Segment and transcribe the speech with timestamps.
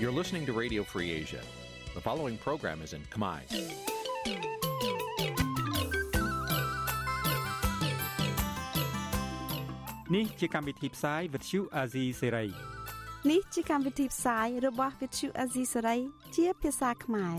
[0.00, 1.40] You're listening to Radio Free Asia.
[1.94, 3.40] The following program is in Khmer.
[10.14, 12.48] Nǐ ជាកម្មវិធីផ្សាយ Vuthu Azizi Serai
[13.30, 16.00] នេះជាកម្មវិធីផ្សាយរបស់ Vuthu Azizi Serai
[16.36, 17.36] ជាភាសាខ្មែរ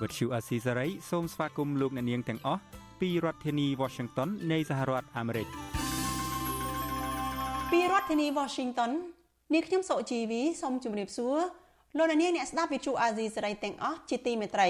[0.00, 2.60] Vuthu Azizi Serai សូមស្វាគមន៍លោកអ្នកនាងទាំងអស់
[3.00, 5.48] ពីរដ្ឋធានី Washington នៃសហរដ្ឋអាមេរិក
[7.72, 8.90] ពីរដ្ឋធានី Washington
[9.53, 11.37] នាងខ្ញុំសុជីវីសូមជម្រាបសួរ
[11.97, 14.69] លោកអ្នកនាងអ្នកស្ដាប់វិទ្យុអាស៊ីសេរីទាំងអស់ជាទីមេត្រី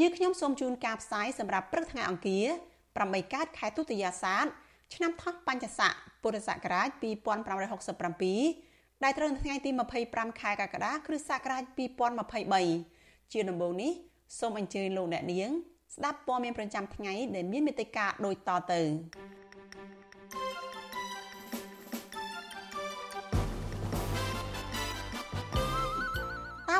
[0.00, 2.46] យើងខ្ញុំសូមជូនការផ្សាយសម្រាប់ព្រឹកថ្ងៃអង្គារ
[2.90, 4.46] 8កើតខែទុតិយាសាទ
[4.94, 5.92] ឆ្នាំថោះបញ្ញស័ក
[6.22, 9.70] ពុរសករាជ2567ដែលត្រូវនៅថ្ងៃទី
[10.04, 11.62] 25ខែកក្កដាគ្រិស្តសករាជ
[12.48, 13.92] 2023ជាដំបូងនេះ
[14.38, 15.50] សូមអញ្ជើញលោកអ្នកនាង
[15.94, 18.80] ស្ដាប់ព័ត៌មានប្រចាំថ្ងៃដែលមានមេត្តាដូចតទៅ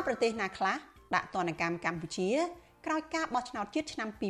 [0.06, 0.76] ប្រទេសណាខ្លះ
[1.14, 2.30] ដាក់ទណ្ឌកម្មកម្ពុជា
[2.86, 4.20] ក្រោយការបោះឆ្នោតជាតិឆ្នាំ2023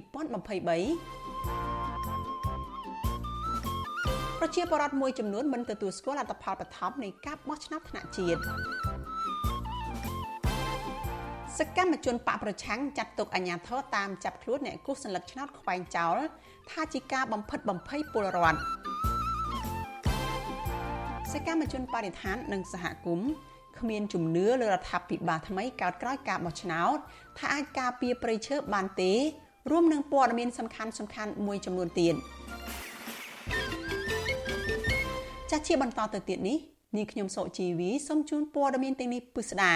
[4.40, 8.40] ប្រជាពលរដ្ឋមួយចំនួនមិនទទួលស្គាល់លទ្ធផលបឋមនៃការបោះឆ្នោតថ្នាក់ជាតិ
[11.58, 16.16] សកម្មជនបកប្រឆាំងចាត់ទុកអាញាធរតាមចាប់ខ្លួនអ្នកគូសសัญลักษณ์ឆ្នោតខ្វែងចោល
[16.70, 18.58] ថាជាការបំផិតបំភ័យពលរដ្ឋ
[21.32, 23.30] សកម្មជនបរិស្ថាននិងសហគមន៍
[23.81, 26.97] គ្មានជំនឿលើរដ្ឋាភិបាលថ្មីកោតក្រោយការបោះឆ្នោត
[27.37, 29.13] ថាអាចការពារប្រៃឈើបានទេ
[29.71, 32.15] រួមនឹងព័ត៌មានសំខាន់សំខាន់មួយចំនួនទៀត
[35.49, 36.57] ចាស់ជាបន្តទៅទៀតនេះ
[36.97, 39.73] នាងខ្ញុំសុជីវីសូមជូនព័ត៌មានទាំងនេះពិស្ដា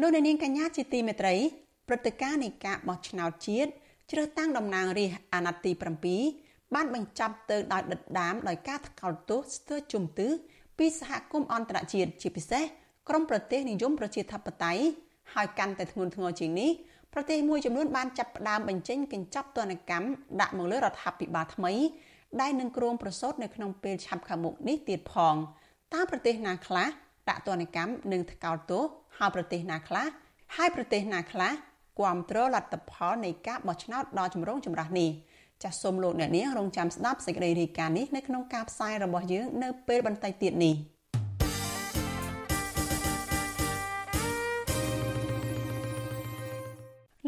[0.00, 1.34] លោកនាងកញ្ញាជាទីមេត្រី
[1.88, 3.70] ព្រឹត្តិការណ៍នៃការបោះឆ្នោតជាតិ
[4.10, 5.72] ជ្រើសតាំងតំណាងរាស្ត្រអាណត្តិទី
[6.22, 10.28] 7បានបញ្ចប់ទៅដោយដិតដាមដោយការថ្កោលទោសស្ទើរជំទឺ
[10.78, 12.64] ពីសហគមន៍អន្តរជាតិជាពិសេស
[13.08, 14.82] ក្រមប្រទេសនិយមប្រជាធិបតេយ្យ
[15.34, 16.70] ហើយកាន់តែធ្ងន់ធ្ងរជាងនេះ
[17.14, 20.08] ប្រទេសមួយចំនួនបានចាប់ផ្ដើមបញ្ចេញកញ្ចប់ទណ្ឌកម្ម
[20.40, 21.72] ដាក់មកលើរដ្ឋាភិបាលថ្មី
[22.40, 25.34] ដែលនឹងគ្រោងប្រសូតនៅក្នុងពេលឆាប់ខាងមុខនេះទៀតផង
[25.94, 26.88] តើប្រទេសណាខ្លះ
[27.28, 28.82] ដាក់ទណ្ឌកម្មនិងថ្កោលទោស
[29.18, 30.06] ហើយប្រទេសណាខ្លះ
[30.56, 31.52] ហើយប្រទេសណាខ្លះ
[31.98, 35.10] គ្រប់គ្រងលទ្ធផលនៃការបោះឆ្នោតដ៏ចម្រូងចម្រាសនេះ
[35.62, 40.76] ចាសសូមលោកអ្នកនាងរងចាំស្ដាប់សេចក្តីរាយការណ៍នេះនៅក្នុងការផ្សាយរបស់យើងនៅពេលបន្តិចទៀតនេះ។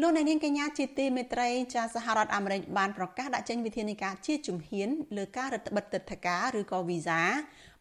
[0.05, 7.21] លោកអ្នកនាងកញ្ញាជាទីមេត្រីចាសហរដ្ឋអាមេរិកបានប្រកាសដាក់ចេញវិធានការជាជំហានលើការរដ្ឋបិទទឹកធការឬក៏វីសា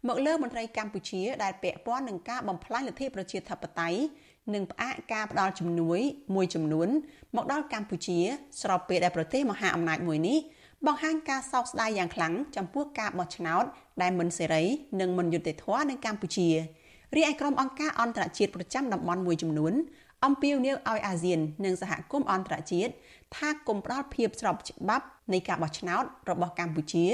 [0.09, 3.99] មកលើមន្ត្រីកម្ពុជាដែលពាក់ព័ន្ធនឹងការបំផ្លាញលទ្ធិប្រជាធិបតេយ្យ
[4.55, 6.01] និងផ្អាកការផ្ដល់ជំនួយ
[6.35, 6.89] មួយចំនួន
[7.37, 8.19] មកដល់កម្ពុជា
[8.63, 10.39] ស្របពេលដែលប្រទេសមហាអំណាចមួយនេះ
[10.87, 13.65] បង្ហាញការសោកស្ដាយយ៉ាងខ្លាំងចំពោះការបោះឆ្នោត
[14.03, 14.65] ដែលមិនសេរី
[15.01, 16.49] និងមិនយុត្តិធម៌នៅកម្ពុជា
[17.17, 19.73] រីឯក្រុមអង្គការអន្តរជាតិប្រចាំតំបន់មួយចំនួន
[20.25, 22.93] អំពាវនាវឲ្យអាស៊ាន និងសហគមន៍អន្តរជាតិ
[23.37, 27.07] ថាគុំផ្ដល់ភាពស្របច្បាប់នៃការបោះឆ្នោតរបស់កម្ពុជា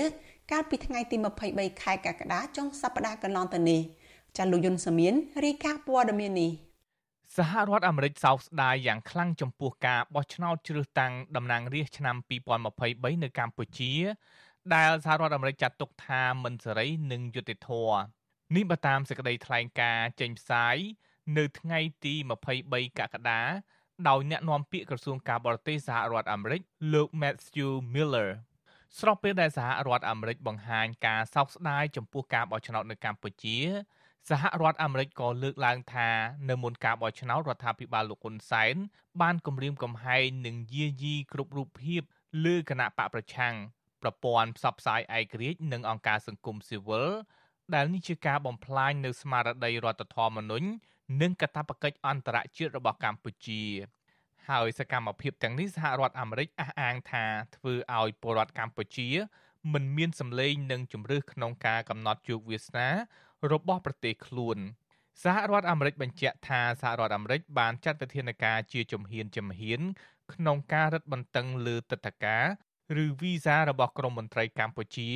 [0.51, 1.17] កាលពីថ្ងៃទី
[1.49, 3.81] 23ខែកក្កដាចុងសប្តាហ៍កន្លងទៅនេះ
[4.37, 5.15] ចាលោកយុនសាមៀន
[5.45, 6.53] រាយការណ៍ព័ត៌មាននេះ
[7.37, 12.17] សហរដ្ឋអាមេរិកសោកស្ដាយយ៉ាងខ្លាំងចំពោះការបោះឆ្នោតជ្រើសតាំងតំណាងរាស្ត្រឆ្នាំ
[12.69, 13.93] 2023នៅកម្ពុជា
[14.75, 17.99] ដែលសហរដ្ឋអាមេរិកចាត់ទុកថាមិនសេរីនិងយុត្តិធម៌
[18.55, 20.77] នេះបើតាមសេចក្តីថ្លែងការណ៍ចេញផ្សាយ
[21.37, 22.15] នៅថ្ងៃទី
[22.55, 23.41] 23កក្កដា
[24.09, 26.61] ដោយអ្នកនាំពាក្យក្រសួងការបរទេសសហរដ្ឋអាមេរិក
[26.93, 28.31] លោក Matthew Miller
[28.99, 33.59] ស្របពេលដែលសហរដ្ឋអាមេរិកបង្ហាញការសោកស្ដាយចំពោះការបោះឆ្នោតនៅកម្ពុជា
[34.29, 36.09] សហរដ្ឋអាមេរិកក៏លើកឡើងថា
[36.49, 38.75] នៅមុនការបោះឆ្នោតរដ្ឋាភិបាលលោកហ៊ុនសែន
[39.23, 42.03] បានគម្រាមកំហែងនិងយាយីគ្រប់រូបភាព
[42.45, 43.55] លើគណៈបកប្រឆាំង
[44.03, 47.09] ប្រព័ន្ធផ្សព្វផ្សាយឯករាជ្យនិងអង្គការសង្គមស៊ីវិល
[47.75, 50.69] ដែលនេះជាការបំផ្លាញនៅស្មារតីរដ្ឋធម្មនុញ្ញ
[51.21, 53.63] និងកាតព្វកិច្ចអន្តរជាតិរបស់កម្ពុជា
[54.49, 57.25] ហើយសកម្មភាពទាំងនេះសហរដ្ឋអាមេរិកអះអាងថា
[57.57, 59.09] ធ្វើឲ្យពលរដ្ឋកម្ពុជា
[59.73, 62.89] មិនមានសម្លេងនិងជំរឿសក្នុងការកំណត់ជោគវាសនា
[63.53, 64.59] របស់ប្រទេសខ្លួន
[65.23, 69.81] សហរដ្ឋអាមេរិកបញ្ជាក់ថាសហរដ្ឋអាមេរិកបានចាត់វិធានការជាជំហានជំហាន
[70.35, 72.45] ក្នុងការរឹតបន្តឹងលើទឹកធការ
[73.05, 75.11] ឬវីសារបស់ក្រមមន្ត្រីកម្ពុជា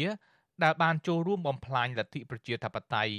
[0.62, 3.14] ដែលបានចូលរួមបំផ្លាញលទ្ធិប្រជាធិបតេយ្យ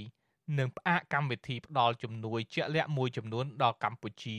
[0.59, 4.37] និងផ្អាកកម្មវិធីផ្ដល់ជំនួយជាក់លាក់មួយចំនួនដល់កម្ពុជា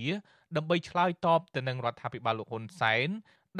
[0.56, 3.08] ដើម្បីឆ្លើយតបទៅនឹងរដ្ឋាភិបាលលោកហ៊ុនសែន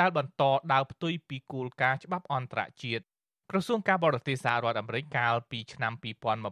[0.00, 0.42] ដែលបន្ត
[0.72, 3.04] ដើរផ្ទុយពីគោលការណ៍ច្បាប់អន្តរជាតិ
[3.50, 5.92] ក្រសួងការបរទេសសហរដ្ឋអាមេរិកកាលពីឆ្នាំ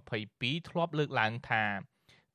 [0.05, 1.65] 2022ធ្លាប់លើកឡើងថា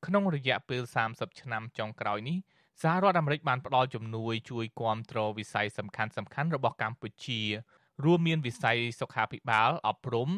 [0.06, 2.38] ក្នុងរយៈពេល30ឆ្នាំចុងក្រោយនេះ
[2.82, 7.40] សហរដ្ឋអាមេរិកបានផ្ដល់ជំនួយជួយគាំទ្រវិស័យសំខាន់ៗរបស់កម្ពុជា
[8.04, 10.30] រួមមានវិស័យសុខាភិបាលអប់រំ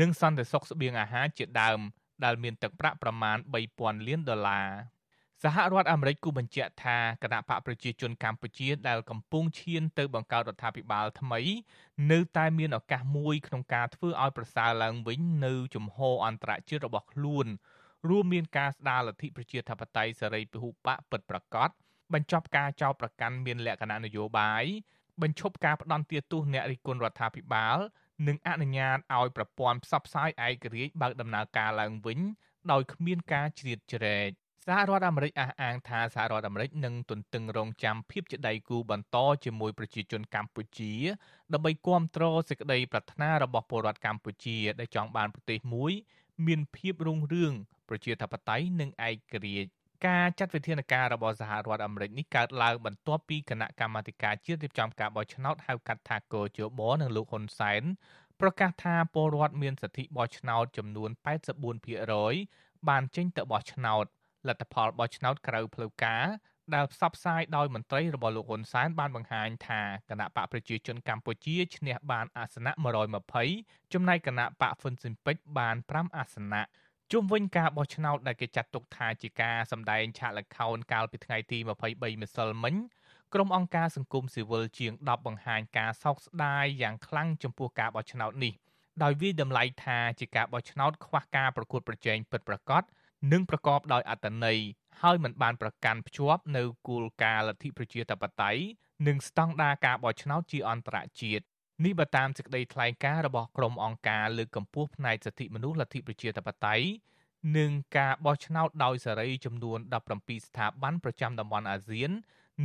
[0.00, 1.80] និងសន្តិសុខស្បៀងអាហារជាដើម
[2.24, 3.36] ដែលមានទឹកប្រាក់ប្រមាណ
[3.72, 4.68] 3000លានដុល្លារ
[5.44, 11.40] សហរដ្ឋអាមេរិកគូបញ្ជាក់ថាគណៈបកប្រជាជនកម្ពុជាដែលកំពុងឈានទៅបង្កើតរដ្ឋាភិបាលថ្មី
[12.12, 17.46] នៅតែមានឱកាសមួយក្នុងការធ្វើឲ្យប្រសើរឡើងវិញនៅជំហរអន្តរជាតិរបស់ខ្លួន
[18.08, 21.68] រួមមានការស្ដារលទ្ធិប្រជាធិបតេយ្យសេរីពហុបកពិតប្រាកដ
[22.14, 24.64] បញ្ចប់ការចោទប្រកាន់មានលក្ខណៈនយោបាយ
[25.22, 27.78] បញ្ឈប់ការផ្ដន់ទាទោសអ្នករិះគន់រដ្ឋាភិបាល
[28.26, 32.18] និងអនុញ្ញាតឲ្យប្រព័ន្ធផ្សព្វផ្សាយឯករាជ្យបើកដំណើរការឡើងវិញ
[32.72, 34.30] ដោយគ្មានការជ្រៀតជ្រែក
[34.66, 40.92] សហរដ្ឋអាមេរិកអះអាងថាសហរដ្ឋអាមេរិកនឹងទន្ទឹងរង់ចាំភាពជាដៃគូបន្តជាមួយប្រជាជនកម្ពុជា
[41.52, 45.92] ដើម្បីគ្រប់គ្រងសេចក្តីប្រាថ្នារបស់ពលរដ្ឋកម្ពុជាដែលចង់បានប្រទេសមួយ
[46.46, 47.52] មានភាពរុងរឿង
[47.88, 49.70] ប្រជាធិបតេយ្យនិងឯករាជ្យ
[50.06, 57.82] ការចាត់វិធានការរបស់សហរដ្ឋអាមេរិកនេះកើតឡើងបន្ទាប់ពីគណៈកម្មាធិការជាតិរៀបចំការបោះឆ្នោតហៅកាត់ថាកោជបនិងលោកហ៊ុនសែន
[58.40, 61.10] ប្រកាសថាពលរដ្ឋមានសិទ្ធិបោះឆ្នោតចំនួន
[61.94, 64.04] 84%បានចេញទៅបោះឆ្នោត
[64.48, 66.26] លទ្ធផលបោះឆ្នោតក្រៅផ្លូវការ
[66.74, 69.80] ដែលផ្សព្វផ្សាយដោយមន្ត្រីរបស់លោកហ៊ុនសែនបានបង្ហាញថា
[70.10, 72.72] គណៈបកប្រជាជនកម្ពុជាឈ្នះបានអាសនៈ
[73.32, 76.62] 120ចំណែកគណៈបកហ្វុនស៊ិនពេជ្របាន5អាសនៈ
[77.12, 82.74] ជុំវិញការបោះឆ្នោតដែលគេចាត់ទុកថាជាការសម្ដែងឆាកល្ខោនកាលពីថ្ងៃទី23ម្សិលមិញ
[83.34, 88.52] ក្រុមអង្គការសង្គមស៊ីវិលជាង10បង្ហាញការសោកស្ដាយយ៉ាងខ្លាំងចំពោះការបោះឆ្នោតនេះ
[89.02, 92.82] ដោយវាយតម្លៃថាជាការបោះឆ្នោតខ្វះការប្រកួតប្រជែងពិតប្រាកដ
[93.32, 94.58] និងប្រកបដោយអត្តន័យ
[95.02, 98.62] ហើយមិនបានប្រកាន់ភ្ជាប់នៅគោលការណ៍លទ្ធិប្រជាធិបតេយ្យ
[99.06, 101.44] និងស្តង់ដារការបោះឆ្នោតជាអន្តរជាតិ
[101.84, 106.86] នេះបើតាមសេចក្តីថ្លែងការណ៍របស់ក្រុមអង្គការលើកកម្ពស់ផ្នែកសិទ្ធិមនុស្សលទ្ធិប្រជាធិបតេយ្យ
[107.56, 109.78] និងការបោះឆ្នោតដោយសេរីចំនួន
[110.12, 112.10] 17ស្ថាប័នប្រចាំតំបន់អាស៊ាន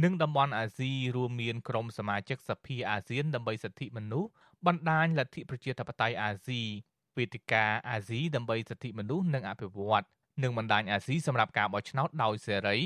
[0.03, 4.29] និងតំបន់អាស៊ីរួមមានក្រុមសមាជិកសភាអាស៊ានដើម្បីសិទ្ធិមនុស្ស
[4.67, 6.61] បណ្ដាញលទ្ធិប្រជាធិបតេយ្យអាស៊ី
[7.17, 10.05] វេទិកាអាស៊ីដើម្បីសិទ្ធិមនុស្សនិងអភិវឌ្ឍ
[10.43, 12.79] និងបណ្ដាញអាស៊ីសម្រាប់ការបោះឆ្នោតដោយសេរី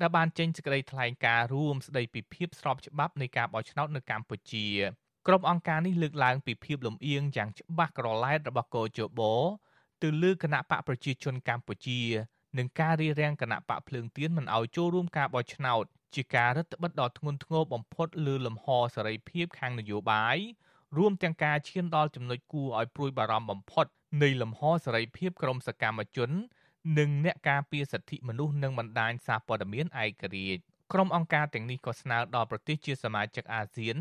[0.00, 4.66] ដែលបានចេញសេចក្តីថ្លែងការណ៍រួមស្តីពីភាពស្របច្បាប់នៃការបោះឆ្នោតនៅកម្ពុជា
[5.26, 9.20] ក្រុមអង្គការនេះលើកឡើងពីភាពលំអៀងយ៉ាងច្បាស់ក្រឡែតរបស់កោជប
[10.02, 12.00] ទៅលើគណៈបកប្រជាជនកម្ពុជា
[12.58, 15.84] និងការរៀបរៀងគណៈបកភ្លើងទៀនមិនឲ្យចូលរួមការបោះឆ្នោត
[16.14, 20.36] ជាការរឹតបន្តឹងដ៏ធ្ងន់ធ្ងរបំផុតលើលំហសេរីភាពខាងនយោបាយ
[20.96, 23.86] រួមទាំងការឈានដល់ចំណុចគួរឲ្យព្រួយបារម្ភបំផុត
[24.22, 26.30] នៃលំហសេរីភាពក្រមសកម្មជន
[26.98, 30.62] និងអ្នកការពារសិទ្ធិមនុស្សនិងបណ្ដាញសារព័ត៌មានឯករាជ្យ
[30.92, 33.98] ក្រុមអង្គការទាំងនេះក៏ស្នើដល់ប្រទេសជាសមាជិកអាស៊ាន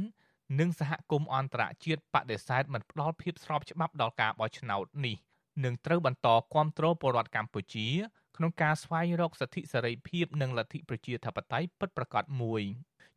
[0.59, 5.17] និងសហគមន៍អន្តរជាតិបដិសេធមិនផ្ដល់ភាពស្របច្បាប់ដល់ការបោះឆ្នោតនេះ
[5.63, 7.87] នឹងត្រូវបន្តគ្រប់គ្រងពលរដ្ឋកម្ពុជា
[8.37, 12.63] ក្នុងការស្វែងរកសិទ្ធិសេរីភាពនិងលទ្ធិប្រជាធិបតេយ្យពិតប្រាកដមួយ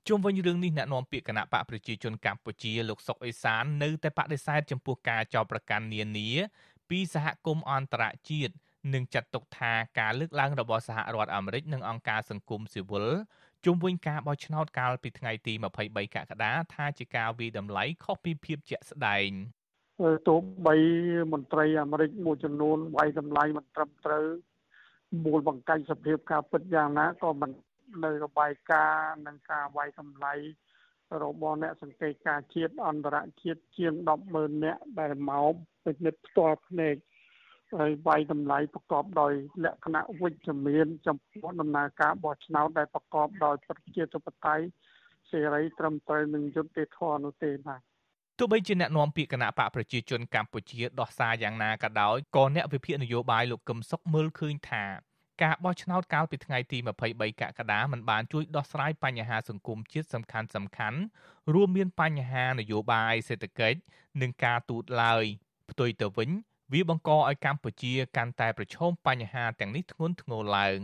[0.08, 6.28] ជុំវិញរឿងនេះអ្នកនាំពាក្យគណៈបកប្រជាជនកម្ពុជាលោកសុកអេសាននៅតែបដិសេធចំពោះការចោទប្រកាន់នានា
[6.90, 8.52] ពីសហគមន៍អន្តរជាតិ
[8.94, 13.06] និងចាត់ទុកថាការលើកឡើងរបស់សហរដ្ឋអាមេរិកនិងអង្គការសង្គមស៊ីវិល
[13.64, 19.30] ជុំវិញការបោះឆ្នោតកាលពីថ្ងៃទី23កក្កដាថាជាការវិតម្លៃខុសពីភាពជាក់ស្ដែង
[20.28, 20.76] ទោះបី
[21.32, 24.26] មន្ត្រីអាមេរិកមួយចំនួនវាយតម្លៃមិនត្រឹមត្រូវ
[25.24, 27.50] មូលបង្កាច់សភាពការពិតយ៉ាងណាក៏មិន
[28.04, 30.34] នៅរបាយការណ៍និងការវាយតម្លៃ
[31.24, 33.92] របស់អ្នកសង្កេតការជាតិអន្តរជាតិជាង
[34.28, 35.54] 100,000នាក់ដែលមក
[35.84, 36.94] ពិនិត្យផ្ទាល់ភ្នែក
[37.78, 39.32] ហើយវាយតម្លៃប្រកបដោយ
[39.64, 44.64] លក្ខណៈវិជ្ជមានចំពោះដំណើរការបោះឆ្នោតដែលប្រកបដោយប្រជាធិបតេយ្យ
[45.30, 47.80] សេរីត្រឹមត្រូវនឹងយុត្តិធម៌នោះទេបាទ
[48.38, 54.84] ទោះបីជាអ្នកនាំពាក្យគណៈបកប្រជាជនកម្ពុជាដោះសារយ៉ាងណាក៏ដោយក៏អ្នកវិភាគនយោបាយលោកកឹមសុខមើលឃើញថា
[55.42, 60.98] ការបោះឆ្នោតកាលពីថ្ងៃទី23កក្កដាមិនបានជួយដោះស្រាយបញ្ហាសង្គមជាតិសំខាន់សំខាន់
[61.54, 63.78] រួមមានបញ្ហានយោបាយសេដ្ឋកិច្ច
[64.20, 65.24] និងការទូតឡើយ
[65.70, 66.30] ផ្ទុយទៅវិញ
[66.72, 70.80] វាបង្កឲ្យកម្ពុជាកាន់តែប្រឈមបញ្ហាទាំងនេះធ្ងន់ធ្ងរឡើង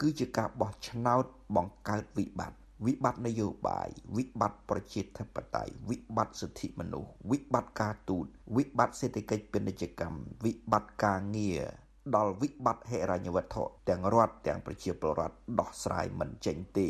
[0.00, 1.24] គឺជាការបោះឆ្នោត
[1.56, 11.62] បង្កើតវិបត្តិវិបត្តិនយោបាយវិបត្តិប្រជាធិបតេយ្យវិបត្តិសិទ្ធិមនុស្សវិបត្តិការទូតវិបត្តិសេដ្ឋកិច្ចពាណិជ្ជកម្មវិបត្តិការងារ
[12.16, 16.88] ដល់វិបត្តិហិរញ្ញវត្ថុទាំងរដ្ឋទាំងប្រជាពលរដ្ឋដោះស្រាយមិនចេញទេ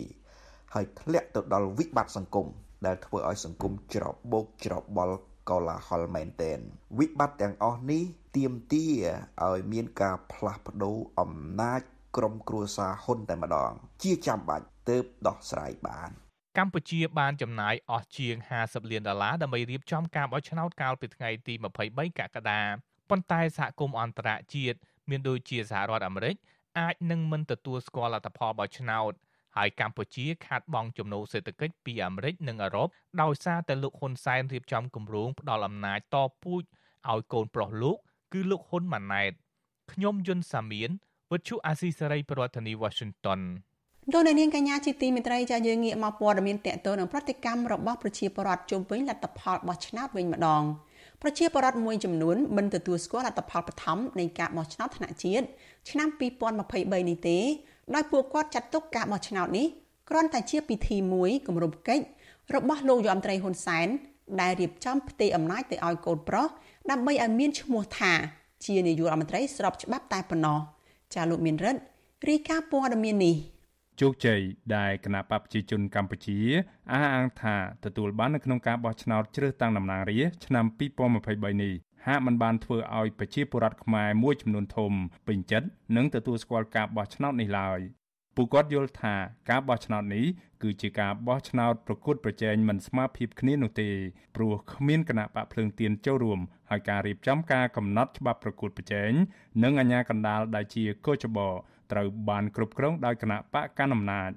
[0.75, 2.49] ហើយធ្លាក់ទៅដល់វិបត្តិសង្គម
[2.87, 5.17] ដែលធ្វើឲ្យសង្គមច្របូកច្របល់
[5.51, 6.59] កលាហលមែនទែន
[6.99, 8.05] វិបត្តិទាំងអស់នេះ
[8.37, 9.05] ទាមទារ
[9.47, 11.81] ឲ្យមានការផ្លាស់ប្ដូរអំណាច
[12.17, 13.73] ក្រុមគ្រួសារហ៊ុនតែម្ដង
[14.03, 16.11] ជាចាំបាច់ទើបដោះស្រាយបាន
[16.59, 21.55] កម្ពុជាបានចំណាយអស់ជាង50លានដុល្លារដើម្បីរៀបចំការបោះឆ្នោតកាលពីថ្ងៃទី
[21.87, 22.63] 23កក្កដា
[23.11, 24.79] ប៉ុន្តែសហគមន៍អន្តរជាតិ
[25.11, 26.37] មានដូចជាសហរដ្ឋអាមេរិក
[26.79, 29.13] អាចនឹងមិនទទួលស្គាល់លទ្ធផលបោះឆ្នោត
[29.57, 32.89] ហើយកម្ពុជាខាតបង់ចំណូលសេដ្ឋកិច្ចពីអាមេរិកនិងអឺរ៉ុប
[33.23, 36.63] ដោយសារតែលោកហ៊ុនសែនរៀបចំគម្រោងផ្ដាល់អំណាចតពូជ
[37.11, 37.97] ឲ្យកូនប្រុសលោក
[38.33, 39.33] គឺលោកហ៊ុនម៉ាណែត
[39.93, 40.91] ខ្ញុំយុនសាមៀន
[41.33, 43.41] វិទ្យុអាស៊ីសេរីប្រធានាធិបតី Washington
[44.13, 50.63] លោកអ្នកនាងកញ្ញាជាទីមេត្រីចាយើងងាកមកព័ត៌មានតកតទៅនឹងប្រតិកម្មរបស់ប្រជាពលរដ្ឋជុំវិញលទ្ធផលបោះឆ្នោតវិញម្ដង
[51.23, 55.47] ប្រជាពលរដ្ឋមួយចំនួនមិនទទួលស្គាល់លទ្ធផលបឋមនៃការបោះឆ្នោតថ្នាក់ជាតិ
[55.91, 57.39] ឆ្នាំ2023នេះទេ
[57.95, 59.67] ដោយពួកគាត់ចាត់ទុកការបោះឆ្នោតនេះ
[60.11, 62.05] គ្រាន់តែជាពិធីមួយគម្រប់កិច្ច
[62.55, 63.89] របស់លោកយមត្រីហ៊ុនសែន
[64.41, 66.49] ដែលរៀបចំផ្ទេរអំណាចទៅឲ្យកូនប្រុស
[66.91, 68.13] ដើម្បីឲ្យមានឈ្មោះថា
[68.67, 70.59] ជានាយករដ្ឋមន្ត្រីស្របច្បាប់តែប៉ុណ្ណោះ
[71.15, 71.81] ចាលោកមានរិទ្ធ
[72.29, 73.37] រីកាព័ត៌មាននេះ
[74.01, 74.41] ជោគជ័យ
[74.77, 76.39] ដែលគណៈបព្វជិជនកម្ពុជា
[76.93, 80.65] អះអាងថាទទួលបាននៅក្នុងការបោះឆ្នោតជ្រើសតាំងតំណាងរាស្ត្រឆ្នាំ
[81.15, 81.75] 2023នេះ
[82.07, 84.93] ហាក់មិនបានធ្វើឲ្យប្រជាពលរដ្ឋខ្មែរមួយចំនួនធំ
[85.27, 87.81] ពេញចិត្តនិងទទួលស្គាល់ការបោះឆ្នោតនេះឡើយ
[88.37, 89.15] ពួកគាត់យល់ថា
[89.51, 90.25] ការបោះឆ្នោតនេះ
[90.63, 93.91] គឺជាការបោះឆ្នោតប្រកួតប្រជែងមិនស្មើភាពគ្នានោះទេ
[94.37, 99.13] ព្រោះគ្មានគណៈបកភ្លើងទៀនចូលរួមហើយការរៀបចំការកំណត់ច្បាប់ប្រកួតប្រជែង
[99.63, 101.39] និងអាជ្ញាកណ្ដាលដែលជាកោចប
[101.93, 104.31] ត្រូវបានគ្រប់គ្រងដោយគណៈបកកណ្ដាលអំណាច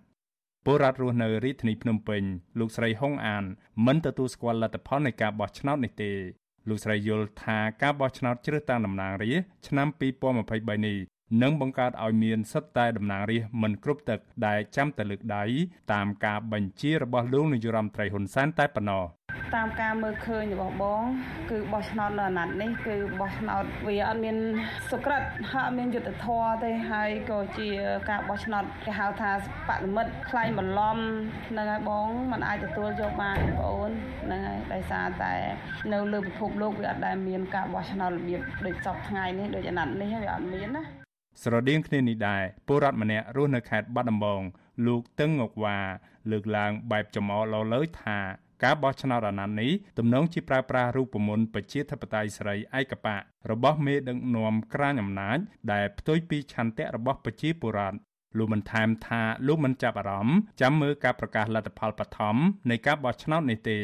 [0.66, 2.24] ពលរដ្ឋរស់នៅរាជធានីភ្នំពេញ
[2.60, 3.44] លោកស្រីហុងអាន
[3.86, 6.12] មិនទទួលស្គាល់លទ្ធផលនៃការបោះឆ្នោតនេះទេ
[6.70, 9.88] លោកស្រីយល់ថាការបោះឆ្នោតជ្រើសតាំងតំណាងរាស្ត្រឆ្នាំ
[10.38, 10.98] 2023នេះ
[11.42, 15.44] និងបង្កើតឲ្យមានសិទ្ធិតែតំណាងរាស្ត្រមិនគ្រប់ទឹកដែលចាំតែលើកដៃ
[15.94, 19.04] តាមការបញ្ជារបស់លោកនាយរដ្ឋមន្ត្រីហ៊ុនសែនតែប៉ុណ្ណោះ
[19.56, 21.04] តាមការមើលឃើញរបស់បង
[21.52, 24.38] គឺបោះឆ្នោតនៅអាណត្តិនេះគឺបោះឆ្នោតវាអត់មាន
[24.92, 27.70] សុក្រិតហើយអត់មានយុទ្ធធរទេហើយក៏ជា
[28.10, 29.32] ការបោះឆ្នោតគេហៅថា
[29.68, 30.98] បដិមិត្តខ្លាញ់បន្លំ
[31.50, 33.92] ហ្នឹងហើយបងมันអាចទទួលយកបានបងអូន
[34.24, 35.34] ហ្នឹងហើយដោយសារតែ
[35.94, 40.84] នៅលើពិភពលោកវាអត់ដែលមានការបោះឆ្នោតរបៀបដូចសពថ្ងៃនេះដូចអាណត្តិនេះវាអត់មានណា
[41.44, 44.42] ស្រដៀងគ្នានេះដែរពលរដ្ឋម្នាក់រស់នៅខេត្តបាត់ដំបង
[44.88, 45.78] លោកតឹងងកវ៉ា
[46.32, 48.20] លើកឡើងបែបចំអកលោលើយថា
[48.64, 53.18] ការបោះឆ្នោតអាណត្តិនេះទំនងជាប្រើប្រាស់រូបមន្តប្រជាធិបតេយ្យសេរីឯកបៈ
[53.52, 55.38] របស់មេដឹកនាំក្រាញអំណាច
[55.72, 57.98] ដែលផ្ទុយពីឆន្ទៈរបស់ប្រជាពលរដ្ឋ
[58.38, 62.36] លោកបានថែមថាលោកមិនចាប់អារម្មណ៍ចាំមើលការប្រកាសលទ្ធផលបឋម
[62.70, 63.80] នៃការបោះឆ្នោតនេះទេ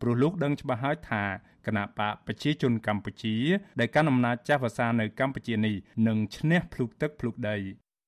[0.00, 1.22] ព្រោះលោកដឹងច្បាស់ហើយថា
[1.66, 3.36] គណៈបកប្រជាជនកម្ពុជា
[3.80, 7.56] ដែលកាន់អំណាចចាស់វសានៅកម្ពុជានេះនឹងឈ្នះភ្លុកទឹកភ្លុកដី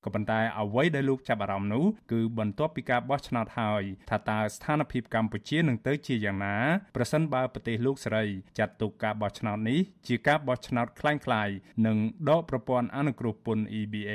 [0.06, 6.58] ក៏ប៉ុន្តែអ្វីដែលលោកចាប់អារម្មណ៍នោះគឺបន្ទាប់ពីការបោះឆ្នោតហើយថាតើស្ថានភាពកម្ពុជានឹងទៅជាយ៉ាងណា
[6.96, 8.26] ប្រសិនបើប្រទេសលោកសេរី
[8.58, 11.56] ចាត់ទុកការបោះឆ្នោតនេះជាការបោះឆ្នោតคล้ายៗ
[11.86, 11.98] និង
[12.30, 14.12] ដកប្រព័ន្ធអនុគ្រោះពន្ធ EBA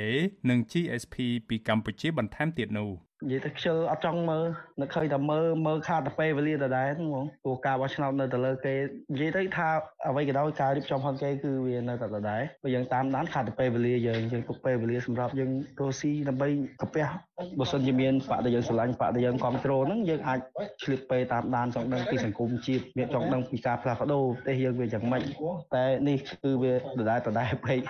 [0.49, 1.15] និង GSP
[1.49, 2.89] ពីកម្ពុជាបន្ថែមទៀតនោះ។
[3.24, 4.44] និយាយទៅខ្ជិលអត់ចង់មើល
[4.80, 8.74] នៅឃើញតែមើលមើលខាតតែពេលវេលាដដែលហ្នឹងហ្មងព្រោះការបោះឆ្នោតនៅតែលើគេ
[9.12, 9.68] និយាយទៅថា
[10.08, 16.48] អ្វីក៏ដោយការរៀបចំផងគេគឺវានៅតែដដែលបើយើងតាមដានខាតតែពេលវេលាយើងយើងទុកពេលវេលាសម្រាប់យើងរស់ស៊ីដើម្បី
[16.80, 17.06] កាពះ
[17.58, 20.38] បើសិនជាមានបកដែលយើងស្រឡាញ់បកដែលយើងគ្រប់គ្រងហ្នឹងយើងអាច
[20.82, 25.22] ឆ្លៀតពេលតាមដានចង់ដឹងពីសង្គមជាតិមានចង់ដឹងពីការផ្លាស់ប្ដូរប្រទេសយើងវាយ៉ាងម៉េច
[25.74, 27.80] តែនេះគឺវាដដែលដដែលពេក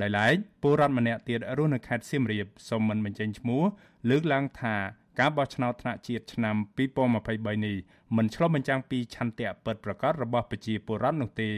[0.00, 3.62] ដែលឡែកពលរដ្ឋម្នាក់ទៀតរស់នៅខេត្តសៀមរាបសូមមិនបញ្ចេញឈ្មោះ
[4.10, 4.76] លើកឡើងថា
[5.20, 6.56] ការបោះឆ្នោតថ្នាក់ជាតិឆ្នាំ
[7.06, 7.76] 2023នេះ
[8.16, 11.50] មិនឆ្លុះបញ្ចាំងពីឆន្ទៈពិតប្រាកដរបស់ប្រជាពលរដ្ឋនោះទេ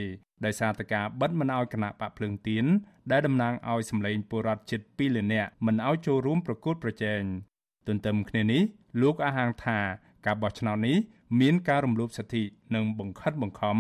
[0.45, 2.65] ដោយសារតែការបិទមិនអោយគណៈបកភ្លើងទៀន
[3.13, 7.21] ដែលតំណាងឲ្យសម្លេងពលរដ្ឋជិត2លាននាក់មិនអោយចូលរួមប្រកួតប្រជែង
[7.89, 8.63] ទន្ទឹមគ្នានេះ
[9.03, 9.79] លោកអះអាងថា
[10.27, 10.97] ការបោះឆ្នោតនេះ
[11.41, 12.43] មានការរំលោភសិទ្ធិ
[12.75, 13.79] និងបង្ខិតបង្ខំ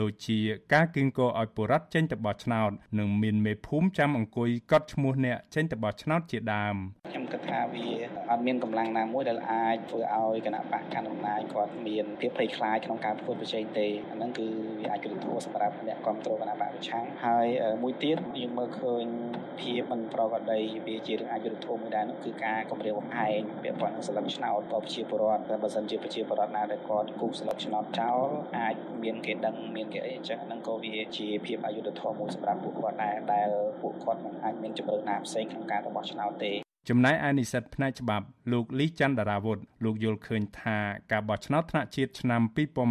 [0.00, 0.38] ដូចជា
[0.72, 6.76] ការគៀងគរឲ្យបុរដ្ឋចេញទៅបោះឆ្នោតនិងមានមេភូមិចាំអង្គុយកត់ឈ្មោះអ្នកចេញទៅបោះឆ្នោតជាដើម
[7.12, 7.86] ខ្ញុំគិតថាវា
[8.30, 14.46] អត់មានកម្លាំងណាមួយដែលអាចធ្វើឲ្យគណៈបកកណ្ដាលអំណាចគាត់មានភាពភ័យខ្លាចក្នុងការប្រកួតប្រជែងទេអាហ្នឹងគឺ
[14.80, 17.46] វាអាចគ្រោះធัวសម្រាប់អ្នកគ្រប់គ្រងគណៈបកប្រឆាំងហើយ
[17.82, 19.04] មួយទៀតយើងមើលឃើញ
[19.60, 33.48] ភាពមិនប្រក្រតីវាជារឿងអយុត្តិធម៌មួយដែរនោះគឺការគម្រាមកំហែងពាក់ព័ន្ធនឹងសិលឹកឆ្នោតរបស់ប្រជាពលរដ្ឋតែបើសិនជាប្រជាពលរដ្ឋណាដែលគាត់គូសស្លឹកឆ្នោតចោលអាចមានគេដឹងមានគេអីអញ្ចឹងហ្នឹងក៏វាជាភាពអយុត្តិធម៌មួយសម្រាប់ពួកគាត់ដែរដែល
[33.80, 36.52] ពួកគាត់មិនអាចមានជំរឿនណាផ្សេងក្នុងការរបស់ឆ្នោតទេ
[36.88, 40.78] ចំណែកឯនិស្សិតផ្នែកច្បាប់លោកលីច័ន្ទរាវុធលោកយល់ឃើញថា
[41.12, 42.42] ការបោះឆ្នោតថ្នាក់ជាតិឆ្នាំ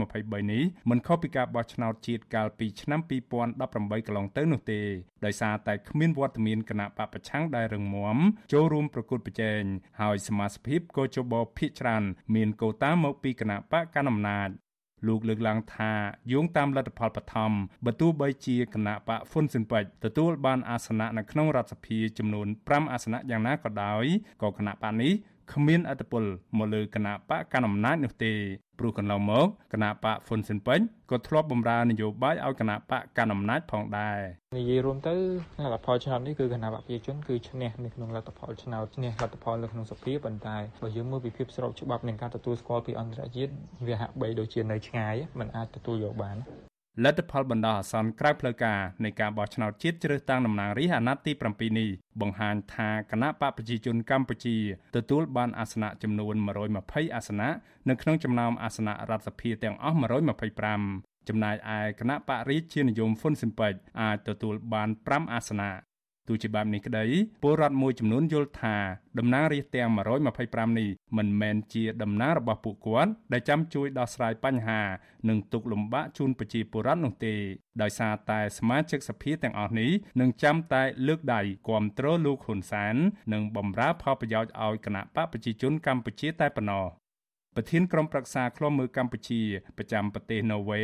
[0.01, 4.81] 2023នេះមិនខុសពីការបោះឆ្នោតជាតិកាលពីឆ្នាំ2018កន្លងទៅនោះទេ
[5.25, 8.17] ដោយសារតែគ្មានវត្តមានគណៈបពប្រឆាំងដែលរឹងមាំ
[8.53, 9.61] ចូលរួមប្រគល់ប្រជែង
[10.01, 12.03] ហើយសមាជិកក៏ជបភាកច្រើន
[12.35, 14.49] មានកូតាមកពីគណៈបកកណ្ដាលអំណាច
[15.07, 15.91] លោកលើកឡើងថា
[16.31, 17.51] យោងតាមលទ្ធផលបឋម
[17.85, 24.05] បើទោះបីជាគណៈបកហ៊ុនស៊ិនពេជ្រទទួលបានអាសនៈនៅក្នុងរដ្ឋសភាចំនួន5អាសនៈយ៉ាងណាក៏ដោយ
[24.41, 25.13] ក៏គណៈបកនេះ
[25.53, 26.23] គ្មានអធិបុល
[26.57, 28.33] មកលើគណៈបកកណ្ដាលអំណាចនោះទេ
[28.79, 34.17] ព្រោះកន្លងមកគណៈបកហ៊ុនស៊ិនពេជ្រក៏ធ្លាប់បម្រើនយោបាយឲ្យគណៈបកកណ្ដាលអំណាចផងដែរ
[34.57, 35.15] និយាយរួមទៅ
[35.73, 43.51] លទ្ធផលឆ្នោតនេះគឺគណៈបកប្រជាជនគឺឈ្នះនៅក្នុងលទ្ធផលឆ្នោតឈ្នះលទ្ធផលនៅក្នុងសភាប៉ុន្តែបើយើងមើលពីភាពស្របច្បាប់នៃការទទួលស្គាល់ពីអន្តរជាតិ
[43.87, 46.37] វាហាក់បីដូចជានៅឆ្ងាយមិនអាចទទួលយកបាន
[47.03, 51.89] លទ្ធផលបណ្ដោះអាសន្នក្រៅផ្លូវការនៃការបោះឆ្នោតជាតិជ្រើសតាំងតំណាងរាស្ត្រអាណត្តិទី7នេះ
[52.21, 54.57] បង្ហាញថាគណៈបកប្រជាជនកម្ពុជា
[54.95, 56.35] ទទួលបានអាសនៈចំនួន
[56.75, 57.49] 120អាសនៈ
[57.89, 59.97] នៅក្នុងចំណោមអាសនៈរដ្ឋសភាទាំងអស់
[60.61, 65.71] 125ចំណែកឯគណៈបរិជានិយមហ៊ុនស៊ិនប៉ិចអាចទទួលបាន5អាសនៈ
[66.27, 67.05] ទោះជាបែបនេះក្តី
[67.41, 68.77] ពលរដ្ឋមួយចំនួនយល់ថា
[69.19, 69.89] តំណាងរាស្ត្រទាំង
[70.33, 74.81] 125នេះមិនមែនជាតំណាងរបស់ពួកគាត់ដែលចាំជួយដោះស្រាយបញ្ហា
[75.29, 77.35] និងទុកលំបាកជូនប្រជាពលរដ្ឋនោះទេ
[77.81, 82.95] ដោយសារតែសមាជិកសភាទាំងអស់នេះនឹងចាំតែលើកដៃគាំទ្រលោកហ៊ុនសែន
[83.33, 86.87] និងបម្រើផលប្រយោជន៍ឲ្យគណៈបកប្រជាជនកម្ពុជាតែប៉ុណ្ណោះ
[87.55, 89.41] ប្រធានក្រុមប្រឹក្សាឃ្លាំមើលកម្ពុជា
[89.77, 90.81] ប្រចាំប្រទេសណូវេ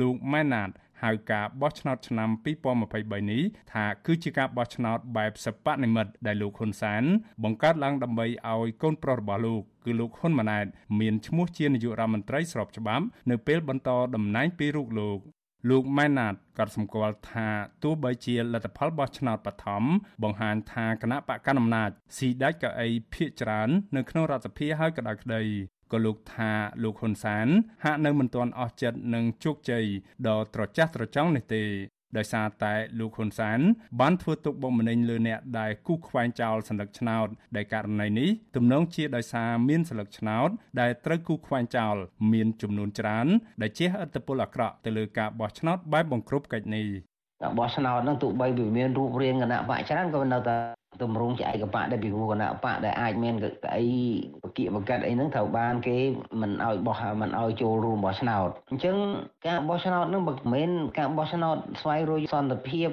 [0.00, 0.70] លោកម៉ែណាត
[1.02, 2.28] ហៅការបោះឆ្នោតឆ្នាំ
[2.74, 3.42] 2023នេះ
[3.72, 7.02] ថាគឺជាការបោះឆ្នោតបែបសិប្បនិមិត្តដែលលោកហ៊ុនសែន
[7.44, 10.66] បង្កើតឡើងដើម្បីឲ្យកូនប្រុសរបស់លោកគឺលោកហ៊ុនម៉ាណែត
[11.00, 15.20] មានឈ្មោះជានាយករដ្ឋមន្ត្រីស្របច្បាប់នៅពេលបន្តតំណែងពីរូបលោក
[15.68, 17.48] លោកម៉ែនណាតក៏សម្គាល់ថា
[17.82, 19.84] ទោះបីជាលទ្ធផលបោះឆ្នោតបឋម
[20.22, 25.42] បង្ហាញថាគណៈបកកណ្ដាលអំណាចស៊ីដាច់កៅអីភាកច្រើននៅក្នុងរដ្ឋសភាហើយក៏ដោយក្តី
[25.92, 27.48] ក៏លោកថាលោកហ៊ុនសាន
[27.84, 29.84] ហាក់នៅមិនទាន់អស់ចិត្តនឹងជោគជ័យ
[30.28, 31.64] ដ៏ត្រចះត្រចង់នេះទេ
[32.16, 33.58] ដោយសារតែលោកហ៊ុនសាន
[34.00, 40.48] បានធ្វើទុកបុកម្នេញលើអ្នកដែលគូសខ្វែងចោលសន្លឹកឆ្នោតដែលករណីនេះទំនងជាដោយសារមានសន្លឹកឆ្នោត
[40.80, 41.96] ដែលត្រូវគូសខ្វែងចោល
[42.32, 43.26] មានចំនួនច្រើន
[43.62, 46.86] ដែលជះឥទ្ធិពលអាក្រក់ទៅលើការបោះឆ្នោតបែបបង្ក្រប់កិច្ចនេះ
[47.58, 53.44] បោះឆ្នោតហ្នឹងទោះបីវាមានរូបរាងគណៈបកច្រើនក៏នៅតែ ទម្រង់ជាឯកបកដែលពីគណៈបកដែលអាចមានក
[53.76, 53.86] អី
[54.42, 55.96] បកិបកិតអីហ្នឹងត្រូវបានគេ
[56.40, 58.96] មិនឲ្យបោះមិនឲ្យចូលរួមបោះឆ្នោតអញ្ចឹង
[59.46, 62.88] ការបោះឆ្នោតហ្នឹងមិនមែនការបោះឆ្នោតស្វែងរកសន្តិភាព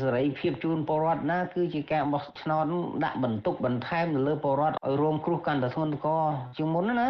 [0.00, 2.64] សេរីភាពជូនពលរដ្ឋណាគឺជាការបោះឆ្នោត
[3.04, 6.22] ដាក់បន្ទុកបន្ថែមទៅលើពលរដ្ឋឲ្យរួមគ្រោះកាន់តែធ្ងន់ធ្ងរ
[6.56, 7.08] ជាងមុនណា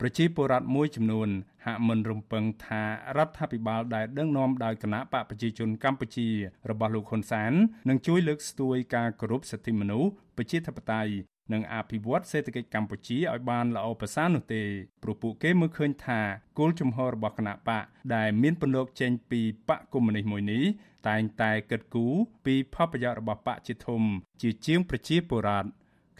[0.00, 1.28] ប្រជាពលរដ្ឋមួយចំនួន
[1.64, 2.82] ហាក់មិនរំពឹងថា
[3.16, 6.28] រដ្ឋាភិបាលដែលដឹកនាំដោយគណៈបកប្រជាជនកម្ពុជា
[6.70, 7.52] របស់លោកហ៊ុនសាន
[7.88, 11.12] នឹងជួយលើកស្ទួយការគោរពសិទ្ធិមនុស្សប្រជាធិបតេយ្យ
[11.52, 14.62] និងអភិវឌ្ឍសេដ្ឋកិច្ចកម្ពុជាឲ្យបានល្អប្រសើរនោះទេ
[15.02, 16.20] ព្រោះពួកគេមើលឃើញថា
[16.58, 20.64] គោលជំហររបស់គណៈបកដែលមានពន្លកចេញពីបកកុម្មុយនីសមួយនេះ
[21.08, 22.14] តែងតែគិតគូរ
[22.46, 24.02] ពីផលប្រយោជន៍របស់បកជាធំ
[24.42, 25.68] ជាជាងប្រជាពលរដ្ឋ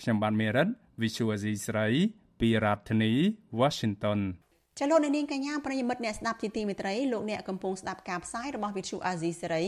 [0.01, 0.69] ខ្ញុំបានមេរិត
[1.01, 1.89] Visual Asia ស្រី
[2.41, 3.13] ពីរដ្ឋធានី
[3.61, 4.21] Washington
[4.79, 9.65] ចលនានាងកញ្ញាប្រិយមិត្តអ្នកស្ដាប់ជាទីមេត្រីលោកអ្នកកំពុងស្ដាប់ការផ្សាយរបស់ Vithu Azizi សេរី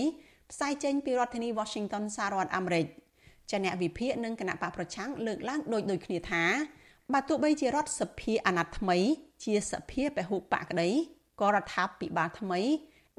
[0.51, 2.87] ផ្សាយចេញពីរដ្ឋធានី Washington សហរដ្ឋអាមេរិក
[3.51, 6.45] ចាអ្នកវិភាគនិងគណៈបកប្រឆាំងលើកឡើងដូចដូចគ្នាថា
[7.13, 8.99] បើទោះបីជារដ្ឋសភាអាណត្តិថ្មី
[9.45, 10.91] ជាសភាពហុបកក្តី
[11.41, 12.61] ក៏រដ្ឋាភិបាលថ្មី